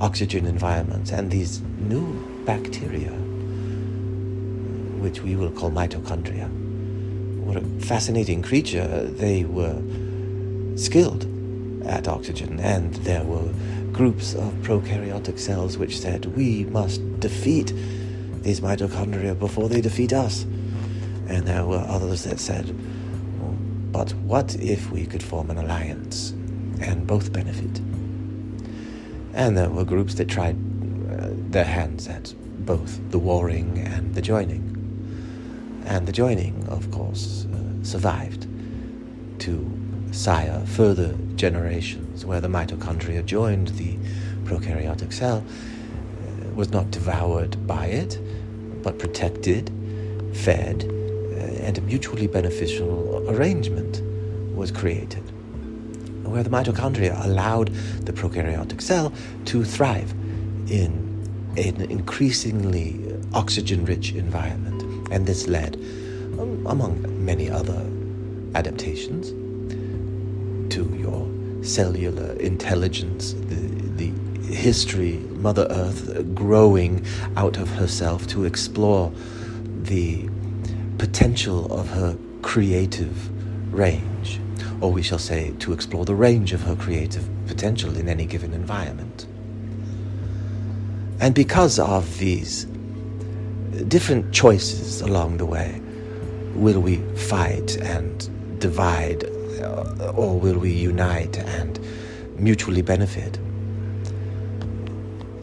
oxygen 0.00 0.46
environment. 0.46 1.12
And 1.12 1.30
these 1.30 1.60
new 1.78 2.06
bacteria, 2.44 3.10
which 5.00 5.20
we 5.20 5.36
will 5.36 5.50
call 5.50 5.70
mitochondria, 5.70 6.48
were 7.44 7.58
a 7.58 7.84
fascinating 7.84 8.42
creature. 8.42 9.04
They 9.04 9.44
were 9.44 9.80
skilled 10.76 11.26
at 11.86 12.08
oxygen, 12.08 12.60
and 12.60 12.94
there 12.96 13.22
were 13.24 13.52
groups 13.92 14.34
of 14.34 14.52
prokaryotic 14.62 15.38
cells 15.38 15.78
which 15.78 16.00
said, 16.00 16.26
We 16.36 16.64
must 16.64 17.00
defeat 17.20 17.72
these 18.42 18.60
mitochondria 18.60 19.38
before 19.38 19.68
they 19.68 19.80
defeat 19.80 20.12
us. 20.12 20.42
And 21.28 21.46
there 21.46 21.64
were 21.64 21.84
others 21.88 22.24
that 22.24 22.40
said, 22.40 22.74
But 23.92 24.12
what 24.14 24.56
if 24.56 24.90
we 24.90 25.06
could 25.06 25.22
form 25.22 25.50
an 25.50 25.58
alliance 25.58 26.30
and 26.80 27.06
both 27.06 27.32
benefit? 27.32 27.80
And 29.34 29.56
there 29.56 29.68
were 29.68 29.84
groups 29.84 30.14
that 30.14 30.28
tried 30.28 30.56
uh, 31.10 31.30
their 31.50 31.64
hands 31.64 32.06
at 32.06 32.32
both 32.64 33.00
the 33.10 33.18
warring 33.18 33.78
and 33.78 34.14
the 34.14 34.22
joining. 34.22 34.62
And 35.86 36.06
the 36.06 36.12
joining, 36.12 36.64
of 36.68 36.88
course, 36.92 37.46
uh, 37.46 37.84
survived 37.84 38.46
to 39.40 39.70
sire 40.12 40.64
further 40.66 41.16
generations 41.34 42.24
where 42.24 42.40
the 42.40 42.48
mitochondria 42.48 43.26
joined 43.26 43.68
the 43.68 43.96
prokaryotic 44.44 45.12
cell, 45.12 45.44
uh, 45.44 46.48
was 46.54 46.70
not 46.70 46.92
devoured 46.92 47.66
by 47.66 47.86
it, 47.86 48.20
but 48.84 49.00
protected, 49.00 49.72
fed, 50.32 50.84
uh, 50.84 51.64
and 51.66 51.76
a 51.76 51.80
mutually 51.80 52.28
beneficial 52.28 53.28
arrangement 53.28 54.00
was 54.54 54.70
created 54.70 55.33
where 56.24 56.42
the 56.42 56.50
mitochondria 56.50 57.24
allowed 57.24 57.68
the 58.06 58.12
prokaryotic 58.12 58.80
cell 58.80 59.12
to 59.46 59.64
thrive 59.64 60.10
in 60.68 61.04
an 61.56 61.82
increasingly 61.82 63.00
oxygen 63.32 63.84
rich 63.84 64.12
environment. 64.12 64.82
And 65.12 65.26
this 65.26 65.46
led, 65.46 65.76
um, 66.38 66.66
among 66.66 67.24
many 67.24 67.50
other 67.50 67.86
adaptations, 68.54 69.30
to 70.74 70.84
your 70.96 71.64
cellular 71.64 72.32
intelligence, 72.34 73.32
the, 73.32 74.10
the 74.10 74.12
history, 74.52 75.18
Mother 75.44 75.66
Earth 75.70 76.34
growing 76.34 77.04
out 77.36 77.58
of 77.58 77.68
herself 77.70 78.26
to 78.28 78.44
explore 78.44 79.12
the 79.82 80.28
potential 80.98 81.72
of 81.72 81.88
her 81.90 82.16
creative 82.42 83.30
range, 83.74 84.02
or 84.80 84.92
we 84.92 85.02
shall 85.02 85.18
say 85.18 85.52
to 85.58 85.72
explore 85.72 86.04
the 86.04 86.14
range 86.14 86.52
of 86.52 86.62
her 86.62 86.76
creative 86.76 87.28
potential 87.46 87.96
in 87.96 88.08
any 88.08 88.26
given 88.26 88.52
environment. 88.52 89.26
And 91.20 91.34
because 91.34 91.78
of 91.78 92.18
these 92.18 92.66
different 93.88 94.32
choices 94.32 95.00
along 95.00 95.38
the 95.38 95.46
way, 95.46 95.80
will 96.54 96.80
we 96.80 96.96
fight 97.16 97.76
and 97.76 98.60
divide, 98.60 99.24
or 100.14 100.38
will 100.38 100.58
we 100.58 100.72
unite 100.72 101.38
and 101.38 101.80
mutually 102.36 102.82
benefit? 102.82 103.38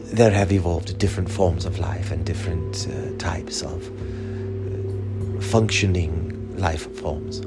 There 0.04 0.30
have 0.30 0.52
evolved 0.52 0.98
different 0.98 1.30
forms 1.30 1.64
of 1.64 1.78
life 1.78 2.10
and 2.10 2.24
different 2.24 2.86
uh, 2.86 3.16
types 3.18 3.62
of 3.62 3.88
uh, 3.88 5.40
functioning 5.40 6.54
life 6.58 6.94
forms. 6.96 7.40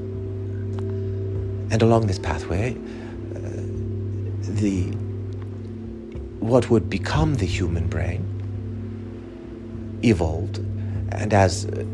And 1.70 1.82
along 1.82 2.06
this 2.06 2.18
pathway, 2.18 2.74
uh, 2.74 3.38
the 4.60 4.92
what 6.40 6.70
would 6.70 6.88
become 6.88 7.34
the 7.36 7.46
human 7.46 7.88
brain 7.88 8.22
evolved, 10.04 10.58
and 11.10 11.34
as 11.34 11.66
uh, 11.66 11.84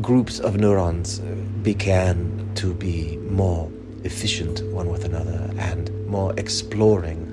groups 0.00 0.40
of 0.40 0.56
neurons 0.56 1.20
uh, 1.20 1.24
began 1.62 2.50
to 2.54 2.72
be 2.72 3.18
more 3.18 3.70
efficient 4.04 4.62
one 4.72 4.88
with 4.88 5.04
another 5.04 5.50
and 5.58 5.90
more 6.06 6.32
exploring, 6.38 7.26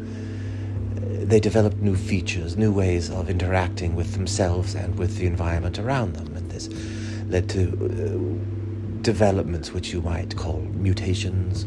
uh, 0.98 1.26
they 1.26 1.40
developed 1.40 1.78
new 1.78 1.96
features, 1.96 2.58
new 2.58 2.72
ways 2.74 3.10
of 3.10 3.30
interacting 3.30 3.96
with 3.96 4.14
themselves 4.14 4.76
and 4.76 4.98
with 5.00 5.18
the 5.18 5.26
environment 5.26 5.80
around 5.80 6.14
them, 6.14 6.36
and 6.36 6.52
this 6.52 6.68
led 7.30 7.48
to 7.50 8.42
developments 9.02 9.72
which 9.74 9.94
you 9.94 10.02
might 10.02 10.36
call 10.36 10.60
mutations 10.60 11.66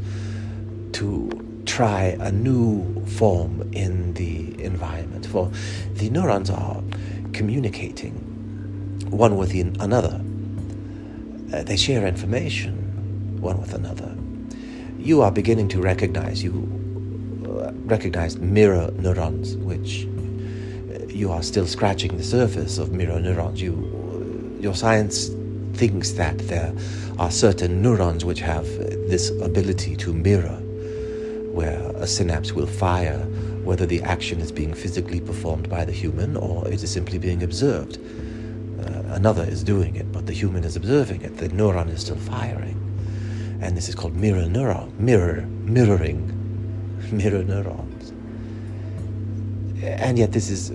to 0.92 1.30
try 1.66 2.16
a 2.20 2.32
new 2.32 3.04
form 3.06 3.68
in 3.72 4.14
the 4.14 4.60
environment. 4.62 5.26
For 5.26 5.50
the 5.94 6.10
neurons 6.10 6.50
are 6.50 6.82
communicating 7.32 8.14
one 9.10 9.36
with 9.36 9.52
another, 9.54 10.20
uh, 11.52 11.62
they 11.62 11.76
share 11.76 12.06
information 12.06 13.38
one 13.40 13.60
with 13.60 13.74
another. 13.74 14.14
You 14.98 15.22
are 15.22 15.32
beginning 15.32 15.68
to 15.68 15.80
recognize 15.80 16.42
you 16.42 16.68
uh, 17.46 17.72
recognize 17.84 18.36
mirror 18.38 18.90
neurons, 18.96 19.56
which 19.56 20.06
uh, 20.06 21.06
you 21.06 21.32
are 21.32 21.42
still 21.42 21.66
scratching 21.66 22.16
the 22.16 22.22
surface 22.22 22.78
of 22.78 22.92
mirror 22.92 23.18
neurons. 23.20 23.60
You, 23.62 23.74
uh, 24.58 24.60
your 24.60 24.74
science 24.74 25.30
thinks 25.74 26.12
that 26.12 26.36
there 26.48 26.72
are 27.20 27.30
certain 27.30 27.82
neurons 27.82 28.24
which 28.24 28.40
have 28.40 28.64
this 29.10 29.28
ability 29.42 29.94
to 29.94 30.10
mirror, 30.10 30.58
where 31.52 31.78
a 31.96 32.06
synapse 32.06 32.54
will 32.54 32.66
fire 32.66 33.18
whether 33.62 33.84
the 33.84 34.00
action 34.00 34.40
is 34.40 34.50
being 34.50 34.72
physically 34.72 35.20
performed 35.20 35.68
by 35.68 35.84
the 35.84 35.92
human 35.92 36.34
or 36.34 36.66
it 36.66 36.82
is 36.82 36.90
simply 36.90 37.18
being 37.18 37.42
observed. 37.42 37.98
Uh, 37.98 39.02
another 39.14 39.44
is 39.44 39.62
doing 39.62 39.96
it, 39.96 40.10
but 40.10 40.26
the 40.26 40.32
human 40.32 40.64
is 40.64 40.76
observing 40.76 41.20
it. 41.20 41.36
The 41.36 41.50
neuron 41.50 41.90
is 41.90 42.00
still 42.00 42.16
firing. 42.16 42.78
And 43.60 43.76
this 43.76 43.90
is 43.90 43.94
called 43.94 44.16
mirror 44.16 44.46
neuron, 44.46 44.98
mirror, 44.98 45.42
mirroring, 45.42 46.24
mirror 47.12 47.44
neurons. 47.44 48.12
And 49.84 50.18
yet, 50.18 50.32
this 50.32 50.48
is 50.48 50.72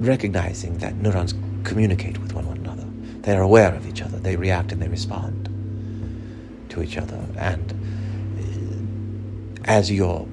recognizing 0.00 0.78
that 0.78 0.94
neurons 0.94 1.34
communicate 1.62 2.16
with 2.22 2.32
one 2.32 2.46
another. 2.46 2.86
They 3.20 3.36
are 3.36 3.42
aware 3.42 3.74
of 3.74 3.86
each 3.86 4.00
other. 4.00 4.18
They 4.18 4.36
react 4.36 4.72
and 4.72 4.80
they 4.80 4.88
respond 4.88 5.50
to 6.74 6.82
each 6.82 6.98
other. 6.98 7.18
And 7.36 7.72
uh, 9.64 9.70
as 9.70 9.90
your 9.90 10.26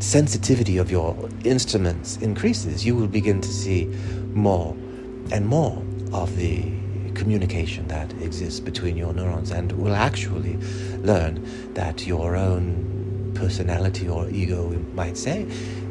sensitivity 0.00 0.78
of 0.78 0.90
your 0.90 1.28
instruments 1.44 2.16
increases, 2.18 2.86
you 2.86 2.94
will 2.94 3.08
begin 3.08 3.40
to 3.40 3.48
see 3.48 3.86
more 4.32 4.74
and 5.30 5.46
more 5.46 5.82
of 6.12 6.36
the 6.36 6.62
communication 7.14 7.86
that 7.88 8.12
exists 8.22 8.60
between 8.60 8.96
your 8.96 9.12
neurons 9.12 9.50
and 9.50 9.72
will 9.72 9.94
actually 9.94 10.56
learn 10.98 11.44
that 11.74 12.06
your 12.06 12.36
own 12.36 13.32
personality 13.34 14.08
or 14.08 14.28
ego, 14.30 14.68
we 14.68 14.76
might 14.94 15.16
say, 15.16 15.42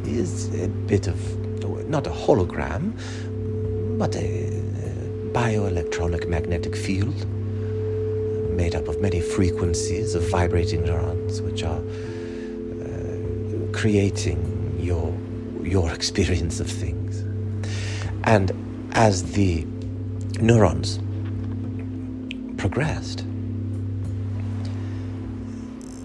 is 0.06 0.48
a 0.62 0.68
bit 0.68 1.08
of 1.08 1.18
not 1.90 2.08
a 2.08 2.10
hologram, 2.10 2.94
but 3.98 4.16
a 4.16 4.50
bioelectronic 5.34 6.28
magnetic 6.28 6.76
field 6.76 7.26
made 8.58 8.74
up 8.74 8.88
of 8.88 9.00
many 9.00 9.22
frequencies 9.22 10.16
of 10.16 10.28
vibrating 10.30 10.84
neurons, 10.84 11.42
which 11.44 11.64
are 11.64 11.80
uh, 12.82 13.72
creating 13.72 14.76
your 14.80 15.16
your 15.64 15.94
experience 15.94 16.60
of 16.60 16.68
things. 16.70 17.20
And 18.24 18.52
as 18.94 19.34
the 19.34 19.66
neurons 20.42 21.00
progressed, 22.58 23.24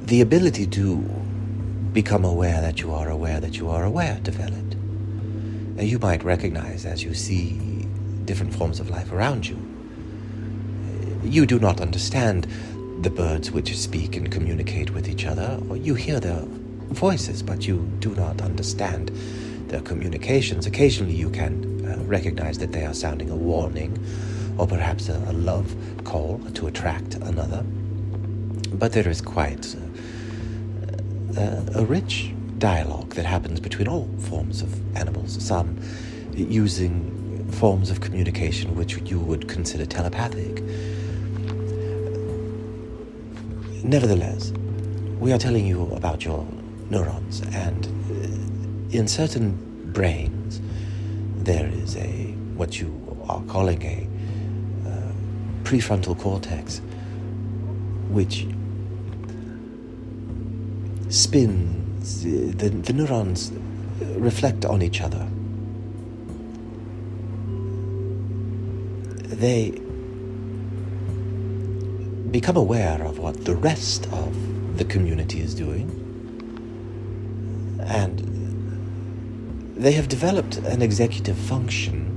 the 0.04 0.20
ability 0.20 0.66
to 0.66 0.96
become 1.92 2.24
aware 2.24 2.60
that 2.60 2.80
you 2.80 2.92
are 2.92 3.08
aware 3.08 3.40
that 3.40 3.56
you 3.56 3.70
are 3.70 3.84
aware 3.84 4.18
developed. 4.22 4.74
And 4.74 5.84
you 5.84 5.98
might 5.98 6.22
recognize 6.22 6.84
as 6.84 7.02
you 7.02 7.14
see 7.14 7.88
different 8.26 8.54
forms 8.54 8.78
of 8.78 8.90
life 8.90 9.10
around 9.10 9.46
you. 9.46 9.71
You 11.22 11.46
do 11.46 11.58
not 11.58 11.80
understand 11.80 12.46
the 13.02 13.10
birds 13.10 13.50
which 13.50 13.76
speak 13.76 14.16
and 14.16 14.30
communicate 14.30 14.90
with 14.90 15.08
each 15.08 15.24
other, 15.26 15.60
you 15.74 15.94
hear 15.94 16.20
their 16.20 16.42
voices, 16.90 17.42
but 17.42 17.66
you 17.66 17.90
do 17.98 18.14
not 18.14 18.40
understand 18.42 19.10
their 19.68 19.80
communications. 19.80 20.66
Occasionally, 20.66 21.14
you 21.14 21.30
can 21.30 21.84
uh, 21.84 22.02
recognize 22.04 22.58
that 22.58 22.72
they 22.72 22.84
are 22.84 22.94
sounding 22.94 23.30
a 23.30 23.36
warning 23.36 23.98
or 24.58 24.66
perhaps 24.66 25.08
a, 25.08 25.16
a 25.28 25.32
love 25.32 25.74
call 26.04 26.38
to 26.54 26.66
attract 26.66 27.14
another. 27.14 27.64
But 28.72 28.92
there 28.92 29.08
is 29.08 29.20
quite 29.20 29.74
uh, 31.36 31.62
a 31.74 31.84
rich 31.84 32.32
dialogue 32.58 33.14
that 33.14 33.24
happens 33.24 33.58
between 33.58 33.88
all 33.88 34.08
forms 34.20 34.62
of 34.62 34.96
animals, 34.96 35.42
some 35.44 35.78
using 36.34 37.48
forms 37.52 37.90
of 37.90 38.00
communication 38.00 38.76
which 38.76 38.96
you 39.10 39.18
would 39.18 39.48
consider 39.48 39.86
telepathic. 39.86 40.62
Nevertheless, 43.84 44.52
we 45.18 45.32
are 45.32 45.38
telling 45.38 45.66
you 45.66 45.92
about 45.94 46.24
your 46.24 46.46
neurons, 46.88 47.40
and 47.52 47.86
uh, 47.86 48.96
in 48.96 49.08
certain 49.08 49.90
brains, 49.92 50.60
there 51.38 51.66
is 51.66 51.96
a 51.96 52.32
what 52.54 52.80
you 52.80 52.90
are 53.28 53.42
calling 53.42 53.82
a 53.82 54.08
uh, 54.88 55.12
prefrontal 55.64 56.18
cortex, 56.18 56.80
which 58.08 58.46
spins, 61.08 62.22
the, 62.22 62.68
the 62.68 62.92
neurons 62.92 63.52
reflect 64.00 64.64
on 64.64 64.80
each 64.80 65.00
other. 65.00 65.26
They 69.36 69.81
become 72.32 72.56
aware 72.56 73.02
of 73.04 73.18
what 73.18 73.44
the 73.44 73.54
rest 73.54 74.06
of 74.06 74.78
the 74.78 74.84
community 74.84 75.40
is 75.40 75.54
doing, 75.54 75.90
and 77.86 78.18
they 79.76 79.92
have 79.92 80.08
developed 80.08 80.56
an 80.56 80.80
executive 80.80 81.36
function 81.36 82.08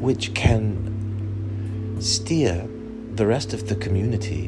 which 0.00 0.32
can 0.34 1.98
steer 2.00 2.66
the 3.14 3.26
rest 3.26 3.52
of 3.52 3.68
the 3.68 3.74
community 3.76 4.46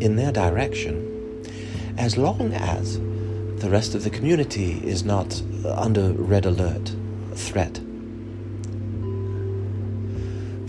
in 0.00 0.16
their 0.16 0.32
direction 0.32 1.04
as 1.96 2.16
long 2.16 2.52
as 2.52 2.98
the 3.60 3.68
rest 3.70 3.94
of 3.94 4.02
the 4.02 4.10
community 4.10 4.80
is 4.84 5.04
not 5.04 5.40
under 5.64 6.12
red 6.12 6.46
alert 6.46 6.92
threat. 7.34 7.80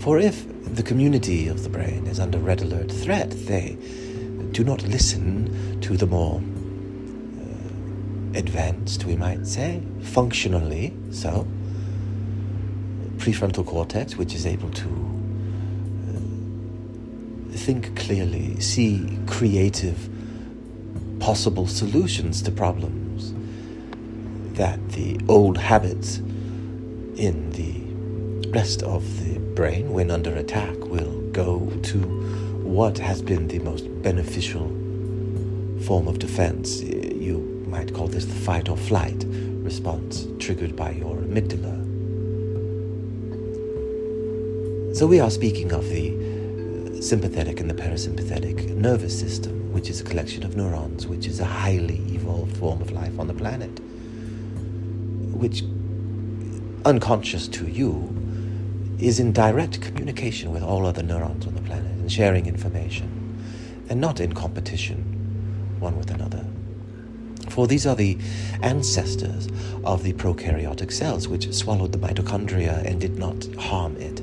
For 0.00 0.18
if 0.18 0.46
the 0.74 0.82
community 0.82 1.46
of 1.48 1.62
the 1.62 1.68
brain 1.68 2.06
is 2.06 2.18
under 2.18 2.38
red 2.38 2.62
alert 2.62 2.90
threat, 2.90 3.30
they 3.30 3.76
do 4.52 4.64
not 4.64 4.82
listen 4.82 5.78
to 5.82 5.94
the 5.94 6.06
more 6.06 6.36
uh, 6.36 8.38
advanced, 8.38 9.04
we 9.04 9.14
might 9.14 9.46
say, 9.46 9.82
functionally 10.00 10.94
so, 11.10 11.46
prefrontal 13.18 13.66
cortex, 13.66 14.16
which 14.16 14.34
is 14.34 14.46
able 14.46 14.70
to 14.70 14.88
uh, 16.08 17.56
think 17.58 17.94
clearly, 17.94 18.58
see 18.58 19.18
creative 19.26 20.08
possible 21.18 21.66
solutions 21.66 22.40
to 22.40 22.50
problems 22.50 23.34
that 24.56 24.80
the 24.92 25.20
old 25.28 25.58
habits 25.58 26.22
in 27.16 27.50
the 27.50 28.50
rest 28.50 28.82
of 28.82 29.04
the 29.20 29.49
brain, 29.60 29.92
when 29.92 30.10
under 30.10 30.34
attack, 30.36 30.74
will 30.86 31.20
go 31.32 31.70
to 31.82 31.98
what 32.64 32.96
has 32.96 33.20
been 33.20 33.46
the 33.48 33.58
most 33.58 33.82
beneficial 34.00 34.66
form 35.84 36.08
of 36.08 36.18
defense. 36.18 36.80
You 36.80 37.40
might 37.68 37.92
call 37.92 38.08
this 38.08 38.24
the 38.24 38.34
fight 38.34 38.70
or 38.70 38.78
flight 38.78 39.22
response 39.62 40.26
triggered 40.38 40.74
by 40.74 40.92
your 40.92 41.14
amygdala. 41.16 41.76
So, 44.96 45.06
we 45.06 45.20
are 45.20 45.30
speaking 45.30 45.72
of 45.72 45.86
the 45.90 47.02
sympathetic 47.02 47.60
and 47.60 47.68
the 47.68 47.74
parasympathetic 47.74 48.74
nervous 48.74 49.20
system 49.20 49.74
which 49.74 49.90
is 49.90 50.00
a 50.00 50.04
collection 50.04 50.42
of 50.42 50.56
neurons, 50.56 51.06
which 51.06 51.26
is 51.26 51.38
a 51.38 51.44
highly 51.44 52.00
evolved 52.14 52.56
form 52.56 52.80
of 52.80 52.92
life 52.92 53.20
on 53.20 53.26
the 53.26 53.34
planet, 53.34 53.78
which, 55.38 55.64
unconscious 56.86 57.46
to 57.48 57.66
you, 57.66 58.19
is 59.00 59.20
in 59.20 59.32
direct 59.32 59.80
communication 59.80 60.52
with 60.52 60.62
all 60.62 60.86
other 60.86 61.02
neurons 61.02 61.46
on 61.46 61.54
the 61.54 61.62
planet 61.62 61.90
and 61.92 62.10
sharing 62.10 62.46
information, 62.46 63.38
and 63.88 64.00
not 64.00 64.20
in 64.20 64.32
competition 64.32 65.16
one 65.78 65.96
with 65.96 66.10
another. 66.10 66.44
For 67.48 67.66
these 67.66 67.86
are 67.86 67.96
the 67.96 68.18
ancestors 68.62 69.48
of 69.84 70.02
the 70.02 70.12
prokaryotic 70.12 70.92
cells, 70.92 71.26
which 71.26 71.52
swallowed 71.52 71.92
the 71.92 71.98
mitochondria 71.98 72.84
and 72.84 73.00
did 73.00 73.18
not 73.18 73.46
harm 73.56 73.96
it, 73.96 74.22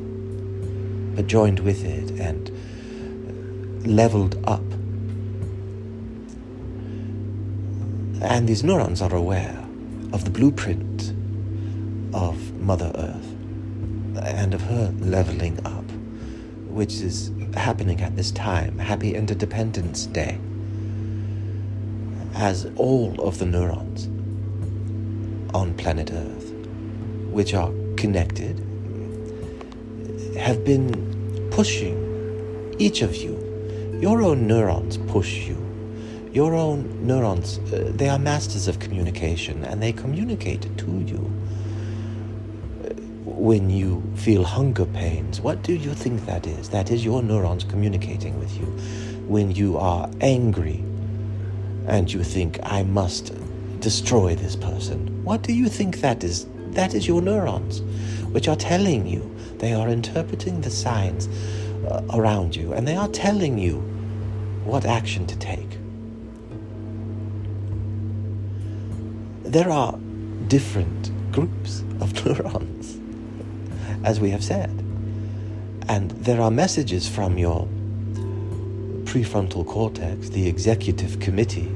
but 1.15 1.27
joined 1.27 1.59
with 1.59 1.83
it 1.83 2.11
and 2.19 2.49
uh, 2.49 3.89
leveled 3.89 4.41
up 4.47 4.61
And 8.21 8.49
these 8.49 8.63
neurons 8.63 9.01
are 9.01 9.13
aware 9.13 9.63
of 10.11 10.25
the 10.25 10.31
blueprint 10.31 11.13
of 12.13 12.53
Mother 12.59 12.91
Earth 12.95 13.06
her 14.67 14.93
leveling 14.99 15.59
up, 15.65 15.83
which 16.69 16.95
is 17.01 17.31
happening 17.55 18.01
at 18.01 18.15
this 18.15 18.31
time. 18.31 18.77
Happy 18.77 19.15
Interdependence 19.15 20.05
Day. 20.05 20.39
As 22.35 22.67
all 22.75 23.19
of 23.19 23.39
the 23.39 23.45
neurons 23.45 24.07
on 25.53 25.73
planet 25.75 26.11
Earth, 26.11 26.51
which 27.31 27.53
are 27.53 27.71
connected, 27.95 28.59
have 30.37 30.63
been 30.63 31.49
pushing 31.51 32.75
each 32.77 33.01
of 33.01 33.15
you. 33.15 33.35
Your 34.01 34.21
own 34.21 34.45
neurons 34.45 34.97
push 34.97 35.47
you 35.47 35.67
your 36.37 36.53
own 36.53 37.05
neurons, 37.05 37.57
uh, 37.73 37.91
they 37.95 38.09
are 38.09 38.19
masters 38.19 38.67
of 38.67 38.77
communication 38.77 39.63
and 39.65 39.81
they 39.81 39.91
communicate 39.91 40.77
to 40.77 40.99
you. 40.99 41.31
When 43.37 43.69
you 43.69 44.03
feel 44.15 44.43
hunger 44.43 44.85
pains, 44.85 45.39
what 45.39 45.61
do 45.63 45.73
you 45.73 45.93
think 45.93 46.25
that 46.25 46.47
is? 46.47 46.69
That 46.69 46.91
is 46.91 47.05
your 47.05 47.21
neurons 47.21 47.63
communicating 47.63 48.37
with 48.39 48.57
you. 48.57 48.65
When 49.27 49.51
you 49.51 49.77
are 49.77 50.09
angry 50.21 50.83
and 51.87 52.11
you 52.11 52.23
think, 52.23 52.59
I 52.63 52.83
must 52.83 53.33
destroy 53.79 54.35
this 54.35 54.55
person, 54.55 55.23
what 55.23 55.43
do 55.43 55.53
you 55.53 55.69
think 55.69 56.01
that 56.01 56.23
is? 56.23 56.47
That 56.71 56.93
is 56.93 57.07
your 57.07 57.21
neurons, 57.21 57.81
which 58.33 58.47
are 58.47 58.55
telling 58.55 59.07
you, 59.07 59.33
they 59.59 59.73
are 59.73 59.87
interpreting 59.87 60.61
the 60.61 60.71
signs 60.71 61.27
uh, 61.87 62.01
around 62.13 62.55
you, 62.55 62.73
and 62.73 62.87
they 62.87 62.95
are 62.95 63.07
telling 63.07 63.57
you 63.57 63.75
what 64.65 64.85
action 64.85 65.25
to 65.27 65.37
take. 65.37 65.77
there 69.47 69.69
are 69.69 69.97
different 70.47 71.11
groups 71.31 71.83
of 72.01 72.13
neurons, 72.25 72.76
as 74.07 74.21
we 74.21 74.29
have 74.29 74.43
said. 74.43 74.71
And 75.89 76.11
there 76.11 76.39
are 76.41 76.49
messages 76.49 77.09
from 77.09 77.37
your 77.37 77.67
prefrontal 79.03 79.67
cortex, 79.67 80.29
the 80.29 80.47
executive 80.47 81.19
committee, 81.19 81.69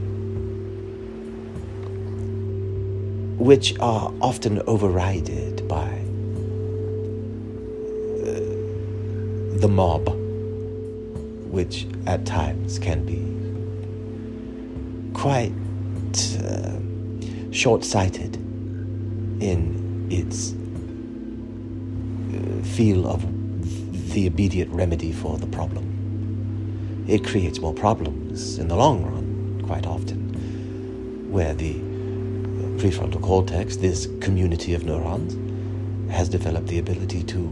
which 3.38 3.78
are 3.80 4.13
often 4.22 4.62
overridden 4.65 5.67
by 5.67 5.89
uh, 8.22 8.39
the 9.60 9.67
mob, 9.70 10.08
which 11.52 11.86
at 12.08 12.26
times 12.26 12.80
can 12.80 13.04
be 13.06 13.22
quite 15.13 15.52
short 17.52 17.84
sighted 17.84 18.36
in 19.41 20.08
its 20.10 20.54
uh, 20.54 20.61
feel 22.76 23.08
of 23.08 23.22
the 24.14 24.26
immediate 24.26 24.70
remedy 24.70 25.12
for 25.12 25.38
the 25.38 25.48
problem. 25.48 27.06
It 27.08 27.26
creates 27.26 27.60
more 27.60 27.74
problems 27.74 28.58
in 28.58 28.68
the 28.68 28.76
long 28.76 29.04
run, 29.04 29.64
quite 29.66 29.86
often, 29.86 31.32
where 31.32 31.54
the 31.54 31.74
prefrontal 32.82 33.22
cortex, 33.22 33.78
this 33.78 34.08
community 34.22 34.74
of 34.74 34.86
neurons, 34.86 35.38
has 36.12 36.30
developed 36.30 36.68
the 36.68 36.80
ability 36.80 37.24
to 37.24 37.50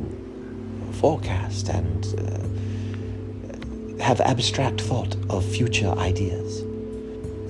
forecast 0.93 1.69
and 1.69 2.05
uh, 2.17 4.03
have 4.03 4.21
abstract 4.21 4.81
thought 4.81 5.15
of 5.29 5.45
future 5.45 5.91
ideas 5.97 6.61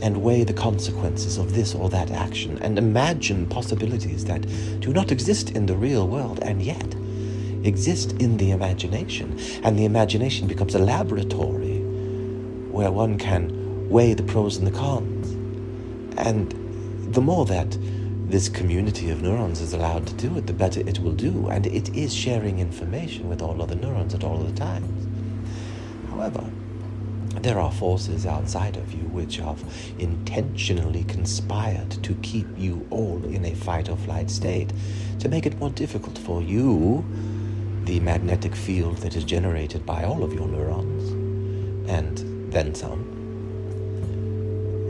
and 0.01 0.21
weigh 0.21 0.43
the 0.43 0.53
consequences 0.53 1.37
of 1.37 1.53
this 1.53 1.75
or 1.75 1.89
that 1.89 2.11
action 2.11 2.57
and 2.59 2.77
imagine 2.77 3.45
possibilities 3.47 4.25
that 4.25 4.41
do 4.79 4.93
not 4.93 5.11
exist 5.11 5.51
in 5.51 5.65
the 5.65 5.75
real 5.75 6.07
world 6.07 6.39
and 6.41 6.61
yet 6.61 6.95
exist 7.63 8.13
in 8.13 8.37
the 8.37 8.51
imagination. 8.51 9.39
And 9.63 9.77
the 9.77 9.85
imagination 9.85 10.47
becomes 10.47 10.75
a 10.75 10.79
laboratory 10.79 11.79
where 12.71 12.91
one 12.91 13.17
can 13.17 13.89
weigh 13.89 14.13
the 14.13 14.23
pros 14.23 14.57
and 14.57 14.67
the 14.67 14.71
cons. 14.71 15.31
And 16.17 17.13
the 17.13 17.21
more 17.21 17.45
that 17.45 17.77
this 18.29 18.47
community 18.47 19.09
of 19.09 19.21
neurons 19.21 19.59
is 19.61 19.73
allowed 19.73 20.05
to 20.07 20.13
do 20.13 20.37
it, 20.37 20.45
the 20.45 20.53
better 20.53 20.81
it 20.81 20.99
will 20.99 21.13
do. 21.13 21.47
And 21.47 21.65
it 21.65 21.95
is 21.95 22.13
sharing 22.13 22.59
information 22.59 23.27
with 23.27 23.41
all 23.41 23.61
other 23.61 23.75
neurons 23.75 24.13
at 24.13 24.23
all 24.23 24.37
the 24.37 24.53
times. 24.53 25.07
However, 26.11 26.45
there 27.41 27.59
are 27.59 27.71
forces 27.71 28.25
outside 28.25 28.75
of 28.75 28.91
you 28.93 29.03
which 29.09 29.37
have 29.37 29.63
intentionally 29.97 31.05
conspired 31.05 31.91
to 32.03 32.13
keep 32.15 32.47
you 32.57 32.85
all 32.89 33.23
in 33.23 33.45
a 33.45 33.55
fight 33.55 33.89
or 33.89 33.95
flight 33.97 34.29
state 34.29 34.73
to 35.19 35.29
make 35.29 35.45
it 35.45 35.57
more 35.57 35.69
difficult 35.69 36.17
for 36.17 36.41
you, 36.41 37.05
the 37.89 37.99
magnetic 38.01 38.55
field 38.55 38.97
that 38.97 39.15
is 39.15 39.23
generated 39.23 39.83
by 39.83 40.03
all 40.03 40.23
of 40.23 40.31
your 40.31 40.47
neurons, 40.47 41.09
and 41.89 42.19
then 42.53 42.75
some, 42.75 43.01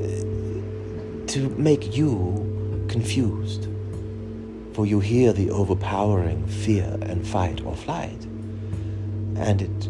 uh, 0.04 1.26
to 1.26 1.48
make 1.52 1.96
you 1.96 2.86
confused. 2.90 3.70
For 4.74 4.86
you 4.86 5.00
hear 5.00 5.32
the 5.32 5.50
overpowering 5.50 6.46
fear 6.46 6.98
and 7.04 7.26
fight 7.26 7.62
or 7.66 7.74
flight, 7.74 8.22
and 9.38 9.62
it 9.62 9.88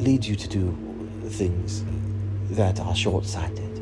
leads 0.00 0.28
you 0.28 0.36
to 0.36 0.48
do 0.48 0.76
things 1.24 1.82
that 2.50 2.78
are 2.78 2.94
short 2.94 3.24
sighted. 3.26 3.80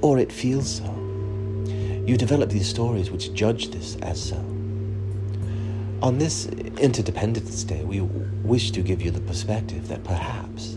Or 0.00 0.18
it 0.18 0.32
feels 0.32 0.76
so. 0.76 0.90
You 2.06 2.16
develop 2.16 2.48
these 2.48 2.66
stories 2.66 3.10
which 3.10 3.34
judge 3.34 3.68
this 3.68 3.96
as 3.96 4.18
so. 4.30 4.57
On 6.00 6.16
this 6.16 6.46
Interdependence 6.46 7.64
Day, 7.64 7.82
we 7.82 8.00
wish 8.00 8.70
to 8.70 8.82
give 8.82 9.02
you 9.02 9.10
the 9.10 9.20
perspective 9.20 9.88
that 9.88 10.04
perhaps, 10.04 10.76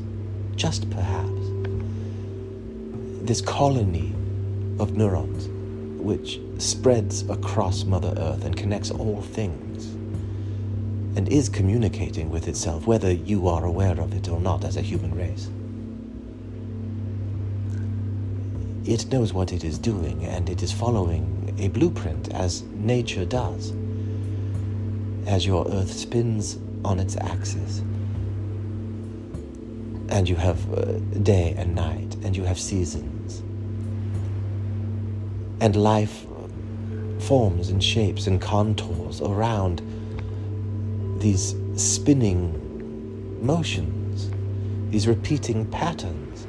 just 0.55 0.89
perhaps, 0.89 1.29
this 3.21 3.39
colony 3.39 4.15
of 4.79 4.97
neurons 4.97 5.47
which 6.01 6.41
spreads 6.57 7.21
across 7.29 7.83
Mother 7.83 8.15
Earth 8.17 8.45
and 8.45 8.57
connects 8.57 8.89
all 8.89 9.21
things 9.21 9.85
and 11.15 11.29
is 11.29 11.49
communicating 11.49 12.31
with 12.31 12.47
itself, 12.47 12.87
whether 12.87 13.11
you 13.11 13.47
are 13.47 13.65
aware 13.65 13.99
of 14.01 14.15
it 14.15 14.27
or 14.27 14.39
not 14.39 14.65
as 14.65 14.75
a 14.75 14.81
human 14.81 15.13
race. 15.13 15.51
It 18.89 19.11
knows 19.11 19.33
what 19.33 19.53
it 19.53 19.63
is 19.63 19.77
doing 19.77 20.25
and 20.25 20.49
it 20.49 20.63
is 20.63 20.71
following 20.71 21.55
a 21.59 21.67
blueprint 21.67 22.33
as 22.33 22.63
nature 22.63 23.25
does. 23.25 23.71
As 25.31 25.45
your 25.45 25.65
Earth 25.69 25.93
spins 25.93 26.59
on 26.83 26.99
its 26.99 27.15
axis, 27.15 27.79
and 30.09 30.27
you 30.27 30.35
have 30.35 30.73
uh, 30.73 30.99
day 31.23 31.55
and 31.57 31.73
night, 31.73 32.17
and 32.21 32.35
you 32.35 32.43
have 32.43 32.59
seasons, 32.59 33.39
and 35.61 35.73
life 35.77 36.25
forms 37.19 37.69
and 37.69 37.81
shapes 37.81 38.27
and 38.27 38.41
contours 38.41 39.21
around 39.21 39.81
these 41.21 41.55
spinning 41.77 43.39
motions, 43.41 44.29
these 44.91 45.07
repeating 45.07 45.65
patterns. 45.67 46.45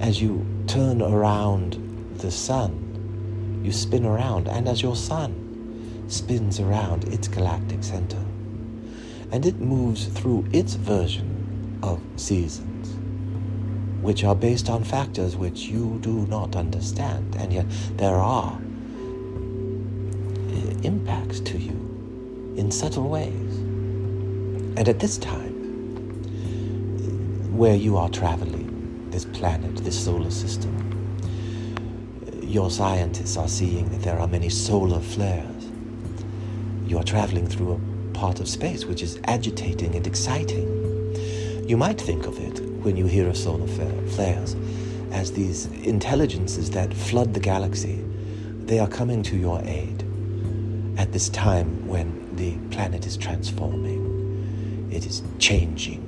As 0.00 0.20
you 0.20 0.44
turn 0.66 1.00
around 1.00 1.78
the 2.18 2.30
sun, 2.30 3.62
you 3.64 3.72
spin 3.72 4.04
around, 4.04 4.48
and 4.48 4.68
as 4.68 4.82
your 4.82 4.96
sun 4.96 5.41
spins 6.12 6.60
around 6.60 7.04
its 7.04 7.26
galactic 7.26 7.82
center, 7.82 8.22
and 9.30 9.46
it 9.46 9.58
moves 9.58 10.06
through 10.06 10.46
its 10.52 10.74
version 10.74 11.78
of 11.82 12.00
seasons, 12.16 12.94
which 14.02 14.22
are 14.24 14.34
based 14.34 14.68
on 14.68 14.84
factors 14.84 15.36
which 15.36 15.62
you 15.62 15.98
do 16.02 16.26
not 16.26 16.54
understand, 16.54 17.34
and 17.36 17.52
yet 17.52 17.66
there 17.96 18.16
are 18.16 18.60
eh, 20.50 20.74
impacts 20.82 21.40
to 21.40 21.58
you 21.58 21.82
in 22.56 22.70
subtle 22.70 23.08
ways. 23.08 23.56
And 24.76 24.88
at 24.88 25.00
this 25.00 25.18
time, 25.18 25.52
where 27.56 27.76
you 27.76 27.96
are 27.96 28.08
traveling, 28.08 29.08
this 29.10 29.24
planet, 29.24 29.76
this 29.76 30.04
solar 30.04 30.30
system, 30.30 30.74
eh, 32.26 32.44
your 32.44 32.70
scientists 32.70 33.36
are 33.36 33.48
seeing 33.48 33.88
that 33.90 34.02
there 34.02 34.18
are 34.18 34.28
many 34.28 34.48
solar 34.48 35.00
flares. 35.00 35.51
You 36.92 36.98
are 36.98 37.04
traveling 37.04 37.46
through 37.46 37.72
a 37.72 38.12
part 38.12 38.38
of 38.38 38.46
space 38.46 38.84
which 38.84 39.02
is 39.02 39.18
agitating 39.24 39.94
and 39.94 40.06
exciting. 40.06 41.66
You 41.66 41.78
might 41.78 41.98
think 41.98 42.26
of 42.26 42.38
it, 42.38 42.60
when 42.82 42.98
you 42.98 43.06
hear 43.06 43.26
of 43.28 43.36
solar 43.38 43.66
flares, 43.66 44.54
as 45.10 45.32
these 45.32 45.68
intelligences 45.84 46.70
that 46.72 46.92
flood 46.92 47.32
the 47.32 47.40
galaxy. 47.40 48.04
They 48.66 48.78
are 48.78 48.88
coming 48.88 49.22
to 49.22 49.38
your 49.38 49.62
aid 49.64 50.04
at 50.98 51.12
this 51.12 51.30
time 51.30 51.88
when 51.88 52.36
the 52.36 52.58
planet 52.68 53.06
is 53.06 53.16
transforming. 53.16 54.90
It 54.92 55.06
is 55.06 55.22
changing, 55.38 56.02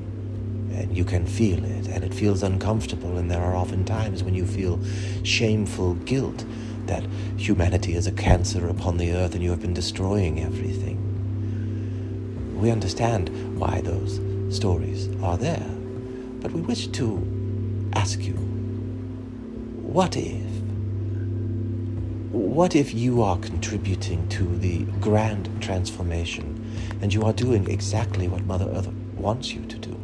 and 0.75 0.95
you 0.95 1.07
can 1.07 1.25
feel 1.25 1.65
it, 1.65 1.89
and 1.89 2.05
it 2.05 2.13
feels 2.13 2.43
uncomfortable. 2.43 3.17
And 3.17 3.31
there 3.31 3.41
are 3.41 3.57
often 3.57 3.87
times 3.87 4.23
when 4.23 4.35
you 4.35 4.45
feel 4.45 4.79
shameful 5.23 5.95
guilt 5.95 6.45
that 6.87 7.05
humanity 7.37 7.95
is 7.95 8.07
a 8.07 8.13
cancer 8.13 8.69
upon 8.69 8.97
the 8.97 9.13
earth 9.13 9.35
and 9.35 9.43
you 9.43 9.51
have 9.51 9.61
been 9.61 9.75
destroying 9.75 10.41
everything. 10.41 10.99
We 12.61 12.71
understand 12.71 13.59
why 13.59 13.81
those 13.81 14.21
stories 14.57 15.09
are 15.23 15.37
there, 15.37 15.67
but 16.41 16.53
we 16.53 16.61
wish 16.61 16.87
to 16.89 17.91
ask 17.95 18.21
you 18.21 18.35
what 19.83 20.17
if? 20.17 20.43
What 22.33 22.75
if 22.75 22.93
you 22.93 23.23
are 23.23 23.39
contributing 23.39 24.29
to 24.31 24.45
the 24.59 24.85
grand 25.01 25.49
transformation 25.63 26.65
and 27.01 27.13
you 27.13 27.23
are 27.25 27.33
doing 27.33 27.69
exactly 27.69 28.29
what 28.29 28.45
Mother 28.45 28.69
Earth 28.71 28.89
wants 29.17 29.53
you 29.53 29.65
to 29.67 29.79
do. 29.79 29.97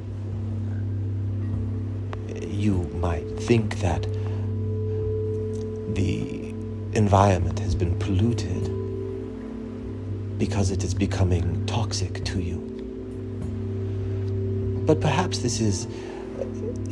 You 2.47 2.83
might 3.01 3.27
think 3.41 3.81
that 3.81 4.03
the 5.95 6.40
environment 6.93 7.59
has 7.61 7.75
been 7.75 7.99
polluted 7.99 8.65
because 10.39 10.71
it 10.71 10.83
is 10.83 10.95
becoming 10.95 11.65
toxic 11.67 12.25
to 12.25 12.41
you. 12.41 12.59
But 14.87 15.01
perhaps 15.01 15.39
this 15.39 15.61
is 15.61 15.87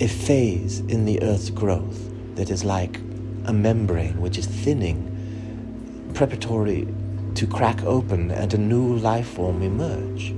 a 0.00 0.06
phase 0.06 0.80
in 0.80 1.04
the 1.04 1.20
Earth's 1.22 1.50
growth 1.50 2.10
that 2.36 2.50
is 2.50 2.64
like 2.64 2.98
a 3.46 3.52
membrane 3.52 4.20
which 4.20 4.38
is 4.38 4.46
thinning, 4.46 6.10
preparatory 6.14 6.86
to 7.34 7.46
crack 7.46 7.82
open 7.84 8.30
and 8.30 8.52
a 8.54 8.58
new 8.58 8.96
life 8.98 9.28
form 9.28 9.62
emerge. 9.62 10.34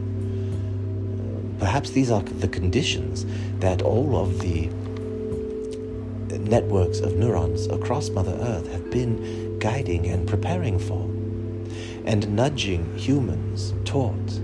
Perhaps 1.59 1.91
these 1.91 2.11
are 2.11 2.23
the 2.23 2.49
conditions 2.49 3.27
that 3.59 3.83
all 3.83 4.17
of 4.17 4.41
the 4.41 4.71
networks 6.39 7.01
of 7.01 7.17
neurons 7.17 7.67
across 7.67 8.09
Mother 8.09 8.39
Earth 8.41 8.71
have 8.73 8.91
been 8.91 9.50
guiding 9.61 10.07
and 10.07 10.27
preparing 10.29 10.79
for, 10.79 11.05
and 12.05 12.35
nudging 12.35 12.97
humans 12.97 13.73
taught. 13.85 14.41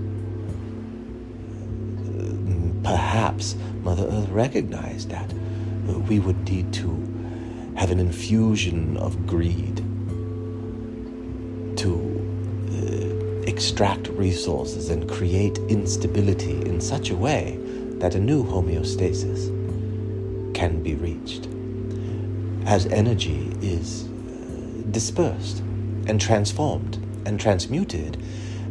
Perhaps 2.83 3.55
Mother 3.83 4.07
Earth 4.07 4.29
recognized 4.29 5.09
that 5.09 5.33
we 6.07 6.19
would 6.19 6.47
need 6.49 6.71
to 6.73 6.89
have 7.75 7.91
an 7.91 7.99
infusion 7.99 8.95
of 8.97 9.27
greed 9.27 9.77
to 11.77 13.43
extract 13.45 14.07
resources 14.09 14.89
and 14.89 15.09
create 15.09 15.57
instability 15.69 16.61
in 16.61 16.79
such 16.79 17.09
a 17.09 17.15
way 17.15 17.57
that 17.99 18.15
a 18.15 18.19
new 18.19 18.43
homeostasis 18.43 19.49
can 20.53 20.81
be 20.83 20.95
reached. 20.95 21.47
as 22.67 22.85
energy 22.87 23.49
is 23.61 24.03
uh, 24.03 24.16
dispersed 24.97 25.59
and 26.07 26.19
transformed 26.19 26.95
and 27.27 27.39
transmuted 27.39 28.17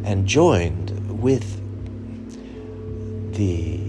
and 0.03 0.27
joined 0.27 0.91
with 1.21 1.61
the 3.33 3.79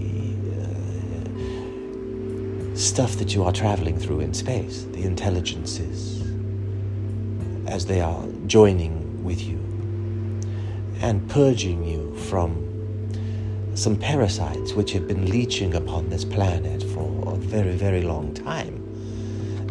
uh, 0.55 2.77
stuff 2.77 3.17
that 3.17 3.35
you 3.35 3.43
are 3.43 3.51
traveling 3.51 3.99
through 3.99 4.21
in 4.21 4.33
space, 4.33 4.85
the 4.93 5.03
intelligences, 5.03 6.21
as 7.67 7.87
they 7.87 7.99
are 7.99 8.25
joining 8.47 9.21
with 9.21 9.41
you 9.41 9.57
and 11.01 11.29
purging 11.29 11.83
you 11.83 12.15
from 12.29 12.55
some 13.75 13.97
parasites 13.97 14.75
which 14.75 14.93
have 14.93 15.09
been 15.09 15.29
leeching 15.29 15.75
upon 15.75 16.07
this 16.07 16.23
planet 16.23 16.83
for 16.93 17.33
a 17.33 17.35
very, 17.35 17.75
very 17.75 18.01
long 18.01 18.33
time 18.33 18.75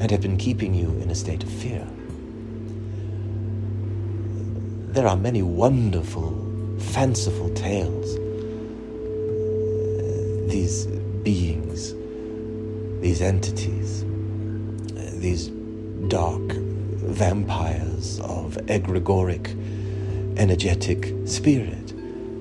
and 0.02 0.10
have 0.10 0.20
been 0.20 0.36
keeping 0.36 0.74
you 0.74 0.90
in 1.00 1.10
a 1.10 1.14
state 1.14 1.42
of 1.42 1.48
fear. 1.48 1.88
There 4.90 5.06
are 5.06 5.16
many 5.16 5.42
wonderful, 5.42 6.32
fanciful 6.78 7.50
tales. 7.50 8.16
These 10.50 10.86
beings, 11.22 11.94
these 13.02 13.20
entities, 13.20 14.02
these 15.20 15.48
dark 16.08 16.40
vampires 16.40 18.18
of 18.20 18.56
egregoric, 18.66 19.54
energetic 20.38 21.14
spirit, 21.26 21.92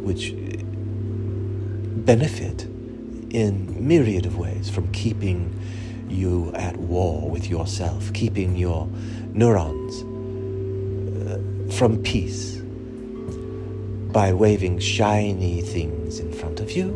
which 0.02 0.34
benefit 2.06 2.64
in 3.30 3.86
myriad 3.86 4.26
of 4.26 4.38
ways 4.38 4.70
from 4.70 4.90
keeping 4.94 5.54
you 6.08 6.54
at 6.54 6.78
war 6.78 7.30
with 7.30 7.50
yourself, 7.50 8.14
keeping 8.14 8.56
your 8.56 8.88
neurons 9.34 10.07
from 11.78 12.02
peace 12.02 12.56
by 14.12 14.34
waving 14.34 14.80
shiny 14.80 15.62
things 15.62 16.18
in 16.18 16.34
front 16.34 16.60
of 16.60 16.72
you 16.72 16.90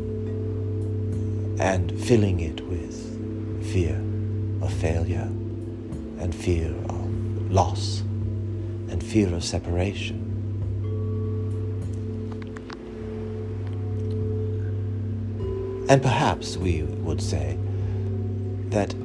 and 1.60 1.92
filling 2.02 2.40
it 2.40 2.60
with 2.62 3.72
fear 3.72 3.96
of 4.64 4.74
failure 4.74 5.30
and 6.18 6.34
fear 6.34 6.74
of 6.90 7.52
loss 7.52 8.00
and 8.90 9.04
fear 9.04 9.32
of 9.36 9.44
separation. 9.44 10.18
And 15.90 16.02
perhaps 16.02 16.58
we 16.58 16.82
would 16.82 17.22
say 17.22 17.56
that 18.70 18.96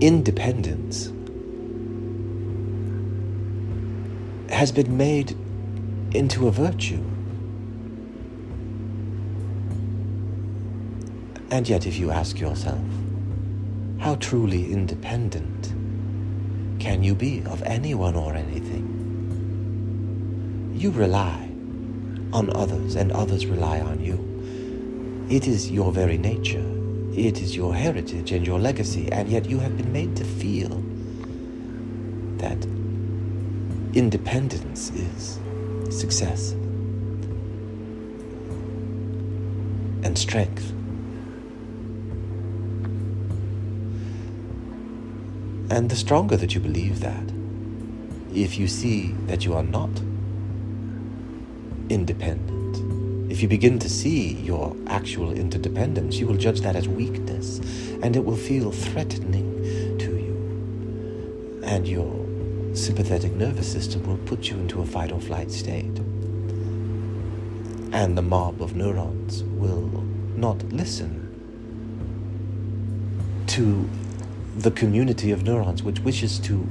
independence 0.00 1.10
has 4.60 4.70
been 4.70 4.94
made 4.94 5.34
into 6.12 6.46
a 6.46 6.50
virtue. 6.50 7.02
And 11.50 11.66
yet, 11.66 11.86
if 11.86 11.96
you 11.96 12.10
ask 12.10 12.38
yourself, 12.38 12.84
how 14.00 14.16
truly 14.16 14.70
independent 14.70 15.72
can 16.78 17.02
you 17.02 17.14
be 17.14 17.42
of 17.46 17.62
anyone 17.62 18.14
or 18.14 18.34
anything? 18.34 18.84
You 20.74 20.90
rely 20.90 21.48
on 22.34 22.54
others, 22.54 22.96
and 22.96 23.12
others 23.12 23.46
rely 23.46 23.80
on 23.80 24.04
you. 24.04 24.18
It 25.34 25.46
is 25.48 25.70
your 25.70 25.90
very 25.90 26.18
nature, 26.18 26.70
it 27.16 27.40
is 27.40 27.56
your 27.56 27.74
heritage 27.74 28.30
and 28.32 28.46
your 28.46 28.58
legacy, 28.58 29.10
and 29.10 29.26
yet 29.26 29.46
you 29.46 29.58
have 29.58 29.78
been 29.78 29.90
made 29.90 30.16
to 30.16 30.24
feel 30.24 30.84
that 32.36 32.58
independence 33.94 34.90
is 34.90 35.40
success 35.90 36.52
and 40.04 40.16
strength. 40.16 40.70
And 45.70 45.88
the 45.88 45.96
stronger 45.96 46.36
that 46.36 46.54
you 46.54 46.60
believe 46.60 47.00
that, 47.00 47.32
if 48.34 48.58
you 48.58 48.68
see 48.68 49.12
that 49.26 49.44
you 49.44 49.54
are 49.54 49.62
not 49.62 49.90
independent, 51.88 53.30
if 53.30 53.42
you 53.42 53.48
begin 53.48 53.78
to 53.78 53.88
see 53.88 54.34
your 54.34 54.76
actual 54.88 55.32
interdependence, 55.32 56.16
you 56.18 56.26
will 56.26 56.36
judge 56.36 56.60
that 56.60 56.76
as 56.76 56.88
weakness 56.88 57.58
and 58.02 58.16
it 58.16 58.24
will 58.24 58.36
feel 58.36 58.72
threatening 58.72 59.98
to 59.98 60.16
you. 60.16 61.60
And 61.64 61.86
your 61.86 62.19
sympathetic 62.72 63.32
nervous 63.32 63.70
system 63.70 64.06
will 64.06 64.18
put 64.18 64.48
you 64.48 64.56
into 64.56 64.80
a 64.80 64.86
fight 64.86 65.12
or 65.12 65.20
flight 65.20 65.50
state. 65.50 65.98
And 67.92 68.16
the 68.16 68.22
mob 68.22 68.62
of 68.62 68.76
neurons 68.76 69.42
will 69.44 69.88
not 70.36 70.62
listen 70.72 71.26
to 73.48 73.88
the 74.56 74.70
community 74.70 75.30
of 75.32 75.42
neurons 75.42 75.82
which 75.82 76.00
wishes 76.00 76.38
to 76.40 76.66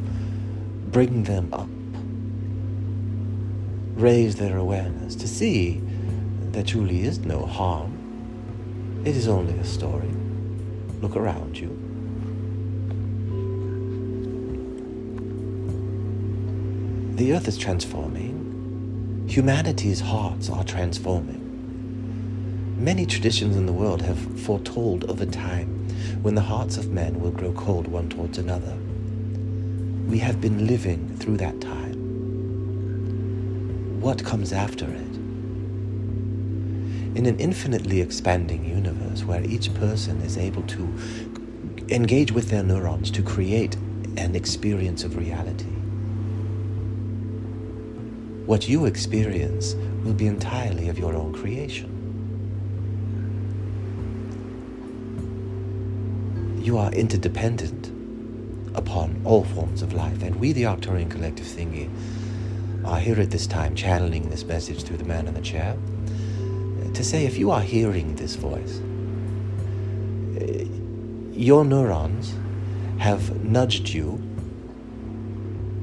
bring 0.91 1.23
them 1.23 1.53
up, 1.53 1.67
raise 3.99 4.35
their 4.35 4.57
awareness, 4.57 5.15
to 5.15 5.27
see 5.27 5.81
there 6.51 6.63
truly 6.63 7.03
is 7.03 7.19
no 7.19 7.45
harm. 7.45 9.01
It 9.05 9.15
is 9.15 9.27
only 9.27 9.57
a 9.59 9.65
story. 9.65 10.12
Look 11.01 11.15
around 11.15 11.57
you. 11.57 11.78
The 17.19 17.34
earth 17.34 17.47
is 17.49 17.58
transforming. 17.58 19.25
Humanity's 19.27 19.99
hearts 19.99 20.49
are 20.49 20.63
transforming. 20.63 22.77
Many 22.79 23.05
traditions 23.05 23.58
in 23.58 23.65
the 23.65 23.73
world 23.73 24.01
have 24.03 24.17
foretold 24.39 25.03
of 25.03 25.19
a 25.19 25.25
time 25.25 25.67
when 26.21 26.36
the 26.36 26.41
hearts 26.41 26.77
of 26.77 26.93
men 26.93 27.19
will 27.19 27.32
grow 27.32 27.51
cold 27.51 27.89
one 27.89 28.08
towards 28.08 28.38
another. 28.38 28.73
We 30.08 30.19
have 30.19 30.39
been 30.39 30.65
living 30.65 31.17
through 31.17 31.36
that 31.39 31.60
time. 31.60 31.95
What 33.99 34.23
comes 34.23 34.53
after 34.53 34.89
it? 34.89 35.17
in 37.15 37.25
an 37.25 37.38
infinitely 37.38 37.99
expanding 37.99 38.63
universe 38.63 39.25
where 39.25 39.43
each 39.43 39.73
person 39.73 40.21
is 40.21 40.38
able 40.38 40.62
to 40.62 40.88
engage 41.89 42.32
with 42.32 42.49
their 42.49 42.63
neurons 42.63 43.12
to 43.12 43.21
create 43.21 43.75
an 44.15 44.36
experience 44.36 45.03
of 45.03 45.17
reality. 45.17 45.78
What 48.49 48.67
you 48.67 48.85
experience 48.85 49.75
will 50.03 50.15
be 50.15 50.25
entirely 50.25 50.89
of 50.89 50.97
your 50.97 51.13
own 51.13 51.33
creation. 51.33 51.88
You 56.59 56.79
are 56.79 56.91
interdependent 56.91 57.91
upon 58.75 59.21
all 59.23 59.43
forms 59.43 59.83
of 59.83 59.93
life, 59.93 60.23
and 60.23 60.35
we, 60.38 60.51
the 60.51 60.63
Arcturian 60.63 61.12
Collective 61.12 61.45
Thingy, 61.45 61.91
are 62.83 62.99
here 62.99 63.19
at 63.19 63.29
this 63.29 63.45
time 63.45 63.75
channeling 63.75 64.31
this 64.31 64.43
message 64.43 64.81
through 64.81 64.97
the 64.97 65.05
man 65.05 65.27
in 65.27 65.35
the 65.35 65.41
chair 65.41 65.77
to 66.95 67.03
say 67.03 67.27
if 67.27 67.38
you 67.38 67.51
are 67.51 67.62
hearing 67.62 68.15
this 68.15 68.33
voice, 68.33 68.81
your 71.38 71.63
neurons 71.63 72.33
have 72.97 73.43
nudged 73.43 73.89
you, 73.89 74.13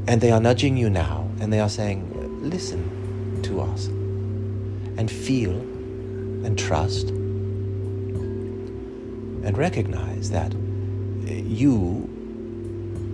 and 0.09 0.21
they 0.21 0.33
are 0.33 0.41
nudging 0.41 0.77
you 0.77 0.91
now, 0.91 1.31
and 1.39 1.53
they 1.53 1.61
are 1.61 1.69
saying, 1.69 2.15
listen 2.51 3.43
to 3.43 3.61
us, 3.61 3.87
and 4.99 5.11
feel, 5.11 5.53
and 5.53 6.59
trust, 6.59 7.09
and 9.45 9.57
recognize 9.59 10.31
that 10.31 10.53
you 11.27 12.09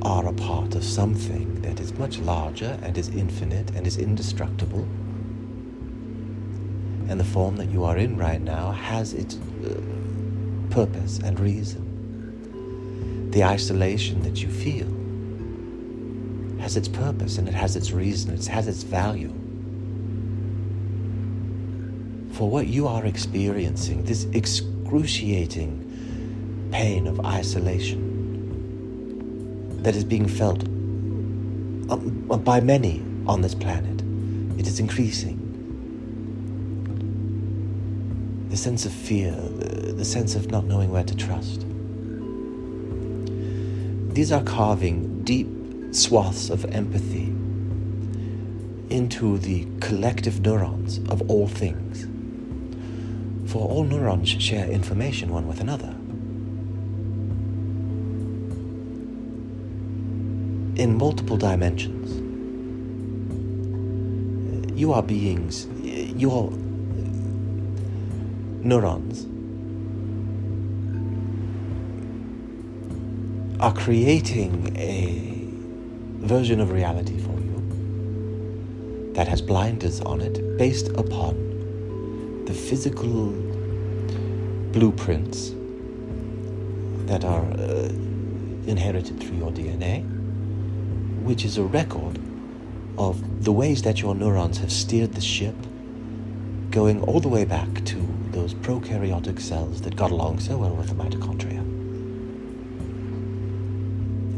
are 0.03 0.26
a 0.26 0.33
part 0.33 0.74
of 0.74 0.85
something 0.85 1.61
that 1.62 1.80
is 1.80 1.93
much 1.95 2.18
larger 2.18 2.78
and 2.83 2.99
is 2.99 3.09
infinite 3.09 3.70
and 3.70 3.87
is 3.87 3.97
indestructible 3.99 4.87
and 7.12 7.20
the 7.20 7.24
form 7.24 7.57
that 7.57 7.68
you 7.70 7.85
are 7.85 7.99
in 7.99 8.16
right 8.16 8.41
now 8.41 8.70
has 8.70 9.12
its 9.12 9.37
uh, 9.37 9.78
purpose 10.70 11.18
and 11.18 11.39
reason. 11.39 13.30
The 13.30 13.45
isolation 13.45 14.22
that 14.22 14.43
you 14.43 14.49
feel 14.49 14.87
has 16.63 16.77
its 16.77 16.89
purpose 16.89 17.39
and 17.39 17.49
it 17.49 17.55
has 17.55 17.77
its 17.77 17.91
reason, 17.91 18.33
it 18.33 18.47
has 18.47 18.69
its 18.69 18.85
value. 18.85 19.33
For 22.33 22.49
what 22.49 22.69
you 22.69 22.87
are 22.87 23.05
experiencing, 23.05 24.05
this 24.05 24.25
excruciating 24.33 26.71
pain 26.73 27.07
of 27.07 27.21
isolation 27.27 28.09
that 29.83 29.95
is 29.97 30.05
being 30.05 30.29
felt 30.29 30.63
um, 31.91 32.25
by 32.45 32.61
many 32.61 33.03
on 33.27 33.43
this 33.43 33.55
planet, 33.55 34.01
it 34.59 34.67
is 34.67 34.81
increasing 34.81 35.41
the 38.49 38.57
sense 38.57 38.87
of 38.87 38.93
fear, 38.93 39.33
the 39.33 40.05
sense 40.05 40.35
of 40.37 40.51
not 40.51 40.65
knowing 40.65 40.91
where 40.91 41.05
to 41.05 41.17
trust. 41.17 41.67
these 44.15 44.31
are 44.31 44.43
carving 44.43 45.23
deep 45.23 45.49
swaths 45.93 46.49
of 46.49 46.64
empathy 46.74 47.26
into 48.88 49.38
the 49.38 49.66
collective 49.80 50.40
neurons 50.40 50.99
of 51.11 51.30
all 51.30 51.47
things. 51.47 52.07
For 53.51 53.68
all 53.68 53.84
neurons 53.84 54.30
share 54.30 54.66
information 54.66 55.30
one 55.30 55.47
with 55.47 55.61
another. 55.61 55.95
In 60.82 60.97
multiple 60.97 61.36
dimensions, 61.36 62.20
you 64.74 64.95
are 64.95 65.03
beings, 65.03 65.66
your 65.82 66.51
neurons 68.62 69.26
are 73.61 73.74
creating 73.74 74.74
a 74.76 75.41
version 76.23 76.61
of 76.61 76.70
reality 76.70 77.18
for 77.18 77.33
you 77.41 79.12
that 79.14 79.29
has 79.29 79.43
blinders 79.43 80.01
on 80.01 80.20
it 80.20 80.57
based 80.57 80.89
upon 80.91 82.45
the 82.47 82.55
physical 82.55 83.31
blueprints 84.73 85.53
that 87.07 87.25
are 87.25 87.43
uh, 87.43 87.89
inherited 88.66 89.20
through 89.20 89.37
your 89.37 89.51
DNA, 89.51 90.03
which 91.23 91.45
is 91.45 91.59
a 91.59 91.62
record 91.62 92.18
of 92.97 93.45
the 93.45 93.53
ways 93.53 93.83
that 93.83 94.01
your 94.01 94.14
neurons 94.14 94.59
have 94.59 94.73
steered 94.73 95.12
the 95.14 95.20
ship, 95.20 95.55
going 96.70 97.03
all 97.03 97.20
the 97.20 97.29
way 97.29 97.45
back 97.45 97.85
to 97.85 97.97
those 98.31 98.55
prokaryotic 98.55 99.41
cells 99.41 99.83
that 99.83 99.97
got 99.97 100.11
along 100.11 100.39
so 100.41 100.57
well 100.57 100.75
with 100.75 100.89
the 100.89 100.95
mitochondria. 100.95 101.59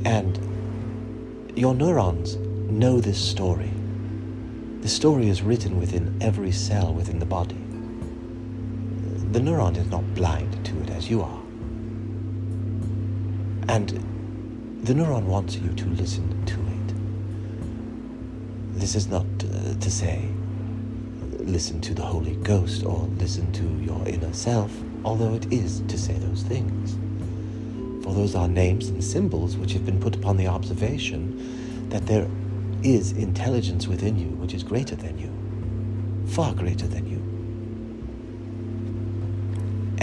And 0.05 0.44
your 1.57 1.75
neurons 1.75 2.37
know 2.71 3.01
this 3.01 3.19
story. 3.19 3.71
The 4.81 4.89
story 4.89 5.29
is 5.29 5.43
written 5.43 5.79
within 5.79 6.17
every 6.21 6.51
cell 6.51 6.93
within 6.93 7.21
the 7.21 7.27
body. 7.27 7.57
The 9.33 9.39
neuron 9.41 9.77
is 9.77 9.87
not 9.89 10.15
blind 10.15 10.65
to 10.67 10.83
it 10.83 10.91
as 10.91 11.09
you 11.09 11.23
are. 11.23 11.41
And 13.69 13.89
the 14.83 14.95
neuron 14.95 15.25
wants 15.25 15.57
you 15.57 15.73
to 15.73 15.87
listen 15.91 16.45
to 16.47 16.55
it. 16.55 16.95
This 18.79 18.95
is 18.97 19.07
not 19.07 19.25
uh, 19.25 19.75
to 19.79 19.91
say 19.91 20.29
listen 21.39 21.81
to 21.83 21.95
the 21.95 22.03
Holy 22.03 22.37
Ghost 22.37 22.85
or 22.85 23.09
listen 23.19 23.53
to 23.53 23.65
your 23.85 24.07
inner 24.09 24.33
self, 24.33 24.73
although 25.05 25.35
it 25.35 25.53
is 25.53 25.83
to 25.89 25.99
say 25.99 26.15
those 26.15 26.43
things 26.43 26.97
for 28.05 28.13
those 28.13 28.35
are 28.35 28.47
names 28.47 28.91
and 28.91 29.03
symbols 29.03 29.57
which 29.57 29.73
have 29.73 29.87
been 29.87 29.99
put 29.99 30.15
upon 30.15 30.37
the 30.37 30.47
observation 30.47 31.89
that 31.89 32.05
there 32.05 32.29
is 32.83 33.13
intelligence 33.13 33.89
within 33.89 34.19
you 34.19 34.29
which 34.37 34.53
is 34.53 34.63
greater 34.63 34.95
than 34.95 35.19
you, 35.19 35.33
far 36.31 36.53
greater 36.53 36.87
than 36.87 37.07
you. 37.07 37.17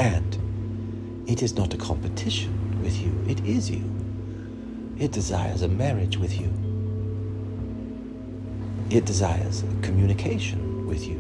And 0.02 1.30
it 1.30 1.44
is 1.44 1.54
not 1.54 1.76
a 1.76 1.78
competition 1.78 2.82
with 2.82 3.00
you, 3.00 3.14
it 3.30 3.40
is 3.46 3.70
you. 3.70 3.84
It 4.98 5.12
desires 5.12 5.62
a 5.62 5.68
marriage 5.68 6.18
with 6.18 6.42
you. 6.42 6.52
It 8.90 9.06
desires 9.06 9.64
communication 9.84 10.88
with 10.88 11.06
you. 11.08 11.20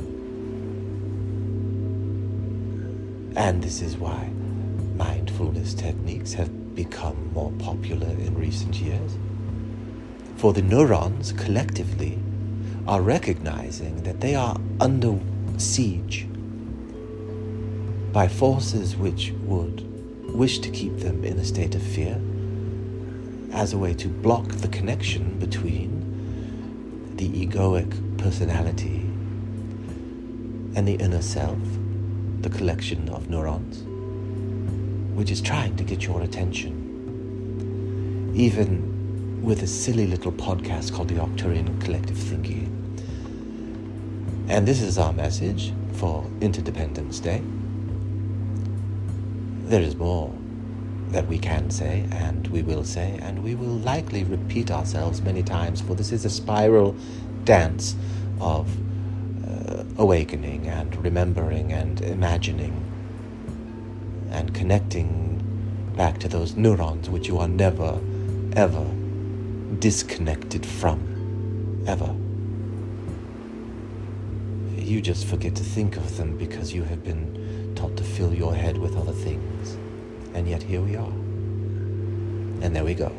And 3.36 3.63
this 3.63 3.84
is 3.84 3.97
why 3.97 4.32
mindfulness 4.95 5.75
techniques 5.75 6.34
have 6.34 6.61
become 6.76 7.32
more 7.34 7.51
popular 7.59 8.07
in 8.07 8.36
recent 8.36 8.76
years. 8.76 9.17
For 10.38 10.53
the 10.53 10.61
neurons 10.61 11.34
collectively 11.34 12.19
are 12.88 13.01
recognizing 13.01 14.03
that 14.03 14.22
they 14.22 14.36
are 14.36 14.57
under 14.80 15.19
siege 15.57 16.28
by 18.11 18.28
forces 18.28 18.95
which 18.95 19.34
would 19.43 19.88
wish 20.36 20.59
to 20.59 20.69
keep 20.69 20.97
them 20.99 21.24
in 21.24 21.38
a 21.38 21.45
state 21.45 21.76
of 21.76 21.84
fear 21.84 22.19
as 23.53 23.74
a 23.74 23.78
way 23.78 23.93
to 23.93 24.07
block 24.07 24.47
the 24.47 24.67
connection 24.67 25.38
between 25.39 26.01
the 27.17 27.30
egoic 27.30 28.17
personality 28.17 29.01
and 30.76 30.88
the 30.88 30.95
inner 30.95 31.22
self, 31.22 31.59
the 32.41 32.49
collection 32.49 33.09
of 33.09 33.30
neurons 33.30 33.84
which 35.16 35.32
is 35.32 35.41
trying 35.41 35.76
to 35.76 35.84
get 35.84 36.03
your 36.03 36.22
attention. 36.22 36.89
Even 38.36 39.41
with 39.41 39.64
a 39.64 39.68
silly 39.68 40.07
little 40.07 40.32
podcast 40.32 40.93
called 40.93 41.07
the 41.07 41.16
Arcturian 41.16 41.80
Collective 41.82 42.18
Thinking. 42.18 42.68
And 44.47 44.68
this 44.68 44.82
is 44.82 44.97
our 44.97 45.14
message 45.14 45.74
for 45.93 46.26
Interdependence 46.41 47.20
Day. 47.20 47.41
There 49.64 49.82
is 49.82 49.95
more 49.95 50.34
that 51.09 51.28
we 51.28 51.38
can 51.39 51.70
say 51.72 52.05
and 52.12 52.47
we 52.47 52.62
will 52.62 52.84
say, 52.84 53.20
and 53.22 53.43
we 53.43 53.55
will 53.55 53.78
likely 53.80 54.24
repeat 54.24 54.72
ourselves 54.72 55.22
many 55.22 55.43
times, 55.43 55.82
for 55.82 55.95
this 55.95 56.12
is 56.12 56.26
a 56.26 56.30
spiral 56.30 56.95
dance 57.43 57.95
of 58.39 58.70
uh, 59.47 59.84
awakening 59.97 60.68
and 60.68 60.95
remembering 61.03 61.74
and 61.74 62.01
imagining 62.01 62.91
and 64.32 64.53
connecting 64.53 65.38
back 65.95 66.17
to 66.19 66.27
those 66.27 66.55
neurons 66.55 67.09
which 67.09 67.27
you 67.27 67.38
are 67.38 67.47
never, 67.47 67.99
ever 68.55 68.86
disconnected 69.79 70.65
from. 70.65 71.84
Ever. 71.88 72.15
You 74.75 75.01
just 75.01 75.25
forget 75.25 75.55
to 75.55 75.63
think 75.63 75.97
of 75.97 76.17
them 76.17 76.38
because 76.38 76.73
you 76.73 76.84
have 76.84 77.03
been 77.03 77.73
taught 77.75 77.97
to 77.97 78.03
fill 78.03 78.34
your 78.34 78.53
head 78.53 78.77
with 78.77 78.95
other 78.95 79.11
things. 79.11 79.77
And 80.34 80.47
yet 80.47 80.63
here 80.63 80.82
we 80.82 80.95
are. 80.95 81.13
And 82.61 82.75
there 82.75 82.84
we 82.84 82.93
go. 82.93 83.11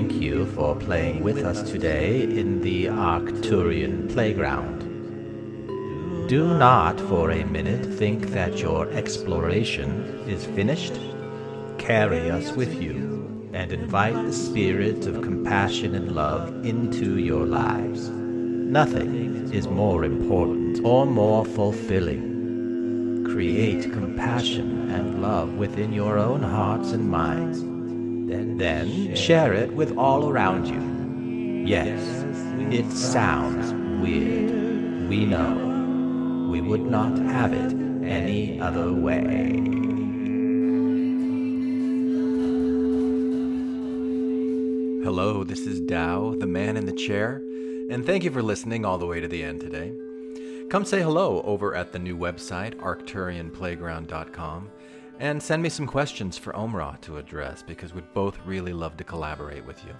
Thank 0.00 0.22
you 0.22 0.46
for 0.54 0.74
playing 0.74 1.22
with 1.22 1.44
us 1.44 1.60
today 1.70 2.22
in 2.22 2.62
the 2.62 2.86
Arcturian 2.86 4.10
playground. 4.10 4.78
Do 6.26 6.54
not 6.54 6.98
for 6.98 7.30
a 7.30 7.44
minute 7.44 7.84
think 7.84 8.28
that 8.28 8.60
your 8.60 8.88
exploration 8.92 10.24
is 10.26 10.46
finished. 10.46 10.98
Carry 11.76 12.30
us 12.30 12.52
with 12.52 12.82
you 12.82 13.50
and 13.52 13.72
invite 13.72 14.14
the 14.14 14.32
spirit 14.32 15.04
of 15.04 15.20
compassion 15.20 15.94
and 15.94 16.12
love 16.12 16.64
into 16.64 17.18
your 17.18 17.44
lives. 17.44 18.08
Nothing 18.08 19.52
is 19.52 19.68
more 19.68 20.06
important 20.06 20.82
or 20.82 21.04
more 21.04 21.44
fulfilling. 21.44 23.26
Create 23.26 23.92
compassion 23.92 24.90
and 24.90 25.20
love 25.20 25.56
within 25.56 25.92
your 25.92 26.16
own 26.16 26.42
hearts 26.42 26.92
and 26.92 27.10
minds 27.10 27.69
then 28.30 29.14
share 29.14 29.52
it 29.52 29.72
with 29.72 29.96
all 29.96 30.28
around 30.28 30.66
you. 30.66 31.66
Yes, 31.66 32.00
it 32.72 32.90
sounds 32.90 33.72
weird. 34.02 35.08
We 35.08 35.26
know. 35.26 36.48
We 36.50 36.60
would 36.60 36.86
not 36.86 37.18
have 37.18 37.52
it 37.52 37.72
any 38.04 38.60
other 38.60 38.92
way. 38.92 39.52
Hello, 45.04 45.44
this 45.44 45.60
is 45.60 45.80
Tao, 45.88 46.34
the 46.38 46.46
man 46.46 46.76
in 46.76 46.86
the 46.86 46.92
chair, 46.92 47.42
and 47.90 48.04
thank 48.04 48.22
you 48.24 48.30
for 48.30 48.42
listening 48.42 48.84
all 48.84 48.98
the 48.98 49.06
way 49.06 49.20
to 49.20 49.28
the 49.28 49.42
end 49.42 49.60
today. 49.60 49.92
Come 50.68 50.84
say 50.84 51.02
hello 51.02 51.42
over 51.42 51.74
at 51.74 51.92
the 51.92 51.98
new 51.98 52.16
website, 52.16 52.76
arcturianplayground.com 52.76 54.70
and 55.20 55.40
send 55.40 55.62
me 55.62 55.68
some 55.68 55.86
questions 55.86 56.38
for 56.38 56.52
Omra 56.54 56.98
to 57.02 57.18
address 57.18 57.62
because 57.62 57.92
we'd 57.92 58.12
both 58.14 58.38
really 58.46 58.72
love 58.72 58.96
to 58.96 59.04
collaborate 59.04 59.64
with 59.66 59.84
you. 59.84 59.94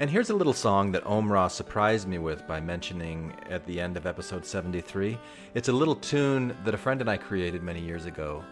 And 0.00 0.08
here's 0.08 0.30
a 0.30 0.34
little 0.34 0.54
song 0.54 0.90
that 0.92 1.04
Omra 1.04 1.50
surprised 1.50 2.08
me 2.08 2.18
with 2.18 2.46
by 2.46 2.58
mentioning 2.58 3.34
at 3.50 3.66
the 3.66 3.78
end 3.78 3.96
of 3.98 4.06
episode 4.06 4.46
73. 4.46 5.18
It's 5.54 5.68
a 5.68 5.72
little 5.72 5.96
tune 5.96 6.56
that 6.64 6.72
a 6.72 6.78
friend 6.78 7.00
and 7.02 7.10
I 7.10 7.18
created 7.18 7.62
many 7.62 7.80
years 7.80 8.06
ago 8.06 8.42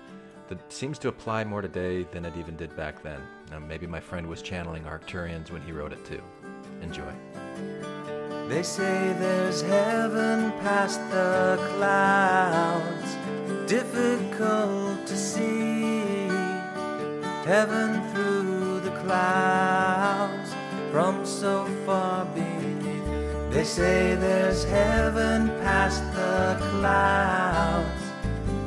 that 0.48 0.70
seems 0.70 0.98
to 0.98 1.08
apply 1.08 1.44
more 1.44 1.62
today 1.62 2.02
than 2.12 2.26
it 2.26 2.36
even 2.36 2.56
did 2.56 2.76
back 2.76 3.02
then. 3.02 3.20
Now, 3.50 3.58
maybe 3.58 3.86
my 3.86 4.00
friend 4.00 4.26
was 4.26 4.42
channeling 4.42 4.84
Arcturians 4.84 5.50
when 5.50 5.62
he 5.62 5.72
wrote 5.72 5.92
it 5.92 6.04
too. 6.04 6.22
Enjoy. 6.82 7.12
They 8.48 8.62
say 8.62 9.14
there's 9.18 9.62
heaven 9.62 10.52
past 10.60 11.00
the 11.10 11.58
clouds, 11.76 13.16
difficult 13.66 14.15
heaven 17.56 17.90
through 18.10 18.80
the 18.80 18.94
clouds 19.02 20.50
from 20.92 21.24
so 21.24 21.64
far 21.86 22.26
beneath. 22.34 23.08
They 23.50 23.64
say 23.64 24.14
there's 24.14 24.62
heaven 24.64 25.48
past 25.64 26.02
the 26.12 26.58
clouds. 26.72 28.02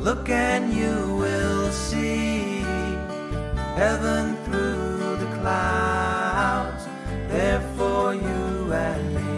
Look 0.02 0.28
and 0.30 0.74
you 0.74 0.96
will 1.24 1.72
see 1.72 2.64
heaven 3.84 4.24
through 4.46 5.18
the 5.24 5.30
clouds, 5.40 6.84
there 7.28 7.62
for 7.78 8.16
you 8.16 8.74
and 8.88 9.04
me. 9.18 9.34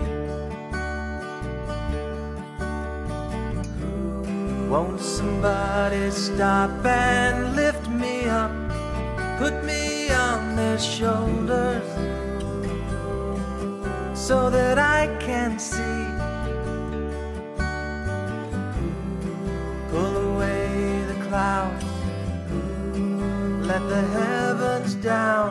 Won't 4.69 5.01
somebody 5.01 6.09
stop 6.11 6.85
and 6.85 7.59
up, 7.59 7.70
put 9.41 9.63
me 9.63 10.11
on 10.11 10.55
their 10.55 10.77
shoulders? 10.77 11.89
so 14.27 14.51
that 14.51 14.77
I 14.77 15.07
can 15.19 15.57
see. 15.57 16.05
Pull 19.89 20.15
away 20.31 21.03
the 21.11 21.17
clouds, 21.27 21.83
let 23.65 23.83
the 23.89 24.03
heavens 24.19 24.93
down. 24.95 25.49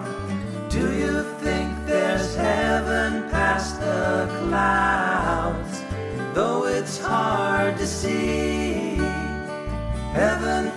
Do 0.71 0.85
you 1.03 1.25
think 1.45 1.69
there's 1.85 2.37
heaven 2.37 3.29
past 3.29 3.81
the 3.81 4.29
clouds? 4.41 5.83
Though 6.33 6.65
it's 6.67 6.99
hard 7.01 7.77
to 7.79 7.87
see, 7.87 8.95
heaven 10.15 10.70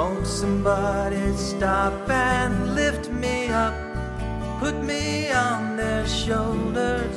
Won't 0.00 0.26
somebody 0.26 1.36
stop 1.36 2.08
and 2.08 2.74
lift 2.74 3.10
me 3.10 3.48
up? 3.48 3.74
Put 4.58 4.76
me 4.82 5.30
on 5.30 5.76
their 5.76 6.06
shoulders 6.06 7.16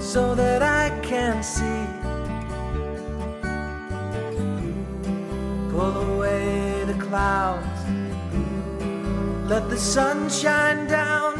so 0.00 0.34
that 0.34 0.60
I 0.64 0.86
can 1.10 1.44
see. 1.44 1.84
Pull 5.70 5.94
away 6.14 6.82
the 6.86 6.98
clouds, 7.06 7.80
let 9.48 9.70
the 9.70 9.78
sun 9.78 10.28
shine 10.28 10.88
down. 10.88 11.34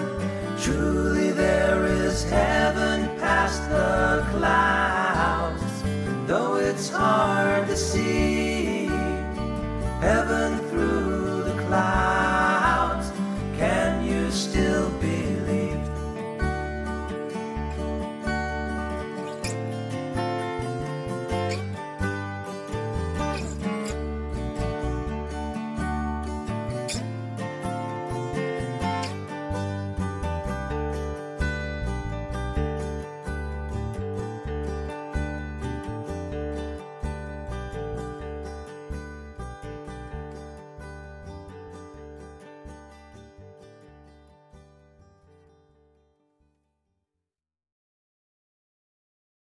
Truly, 0.61 1.33
there 1.33 1.85
is 1.87 2.23
heaven 2.23 3.09
past 3.19 3.69
the 3.69 4.25
clouds, 4.39 5.83
though 6.29 6.55
it's 6.55 6.89
hard 6.89 7.67
to 7.67 7.77
see. 7.77 8.08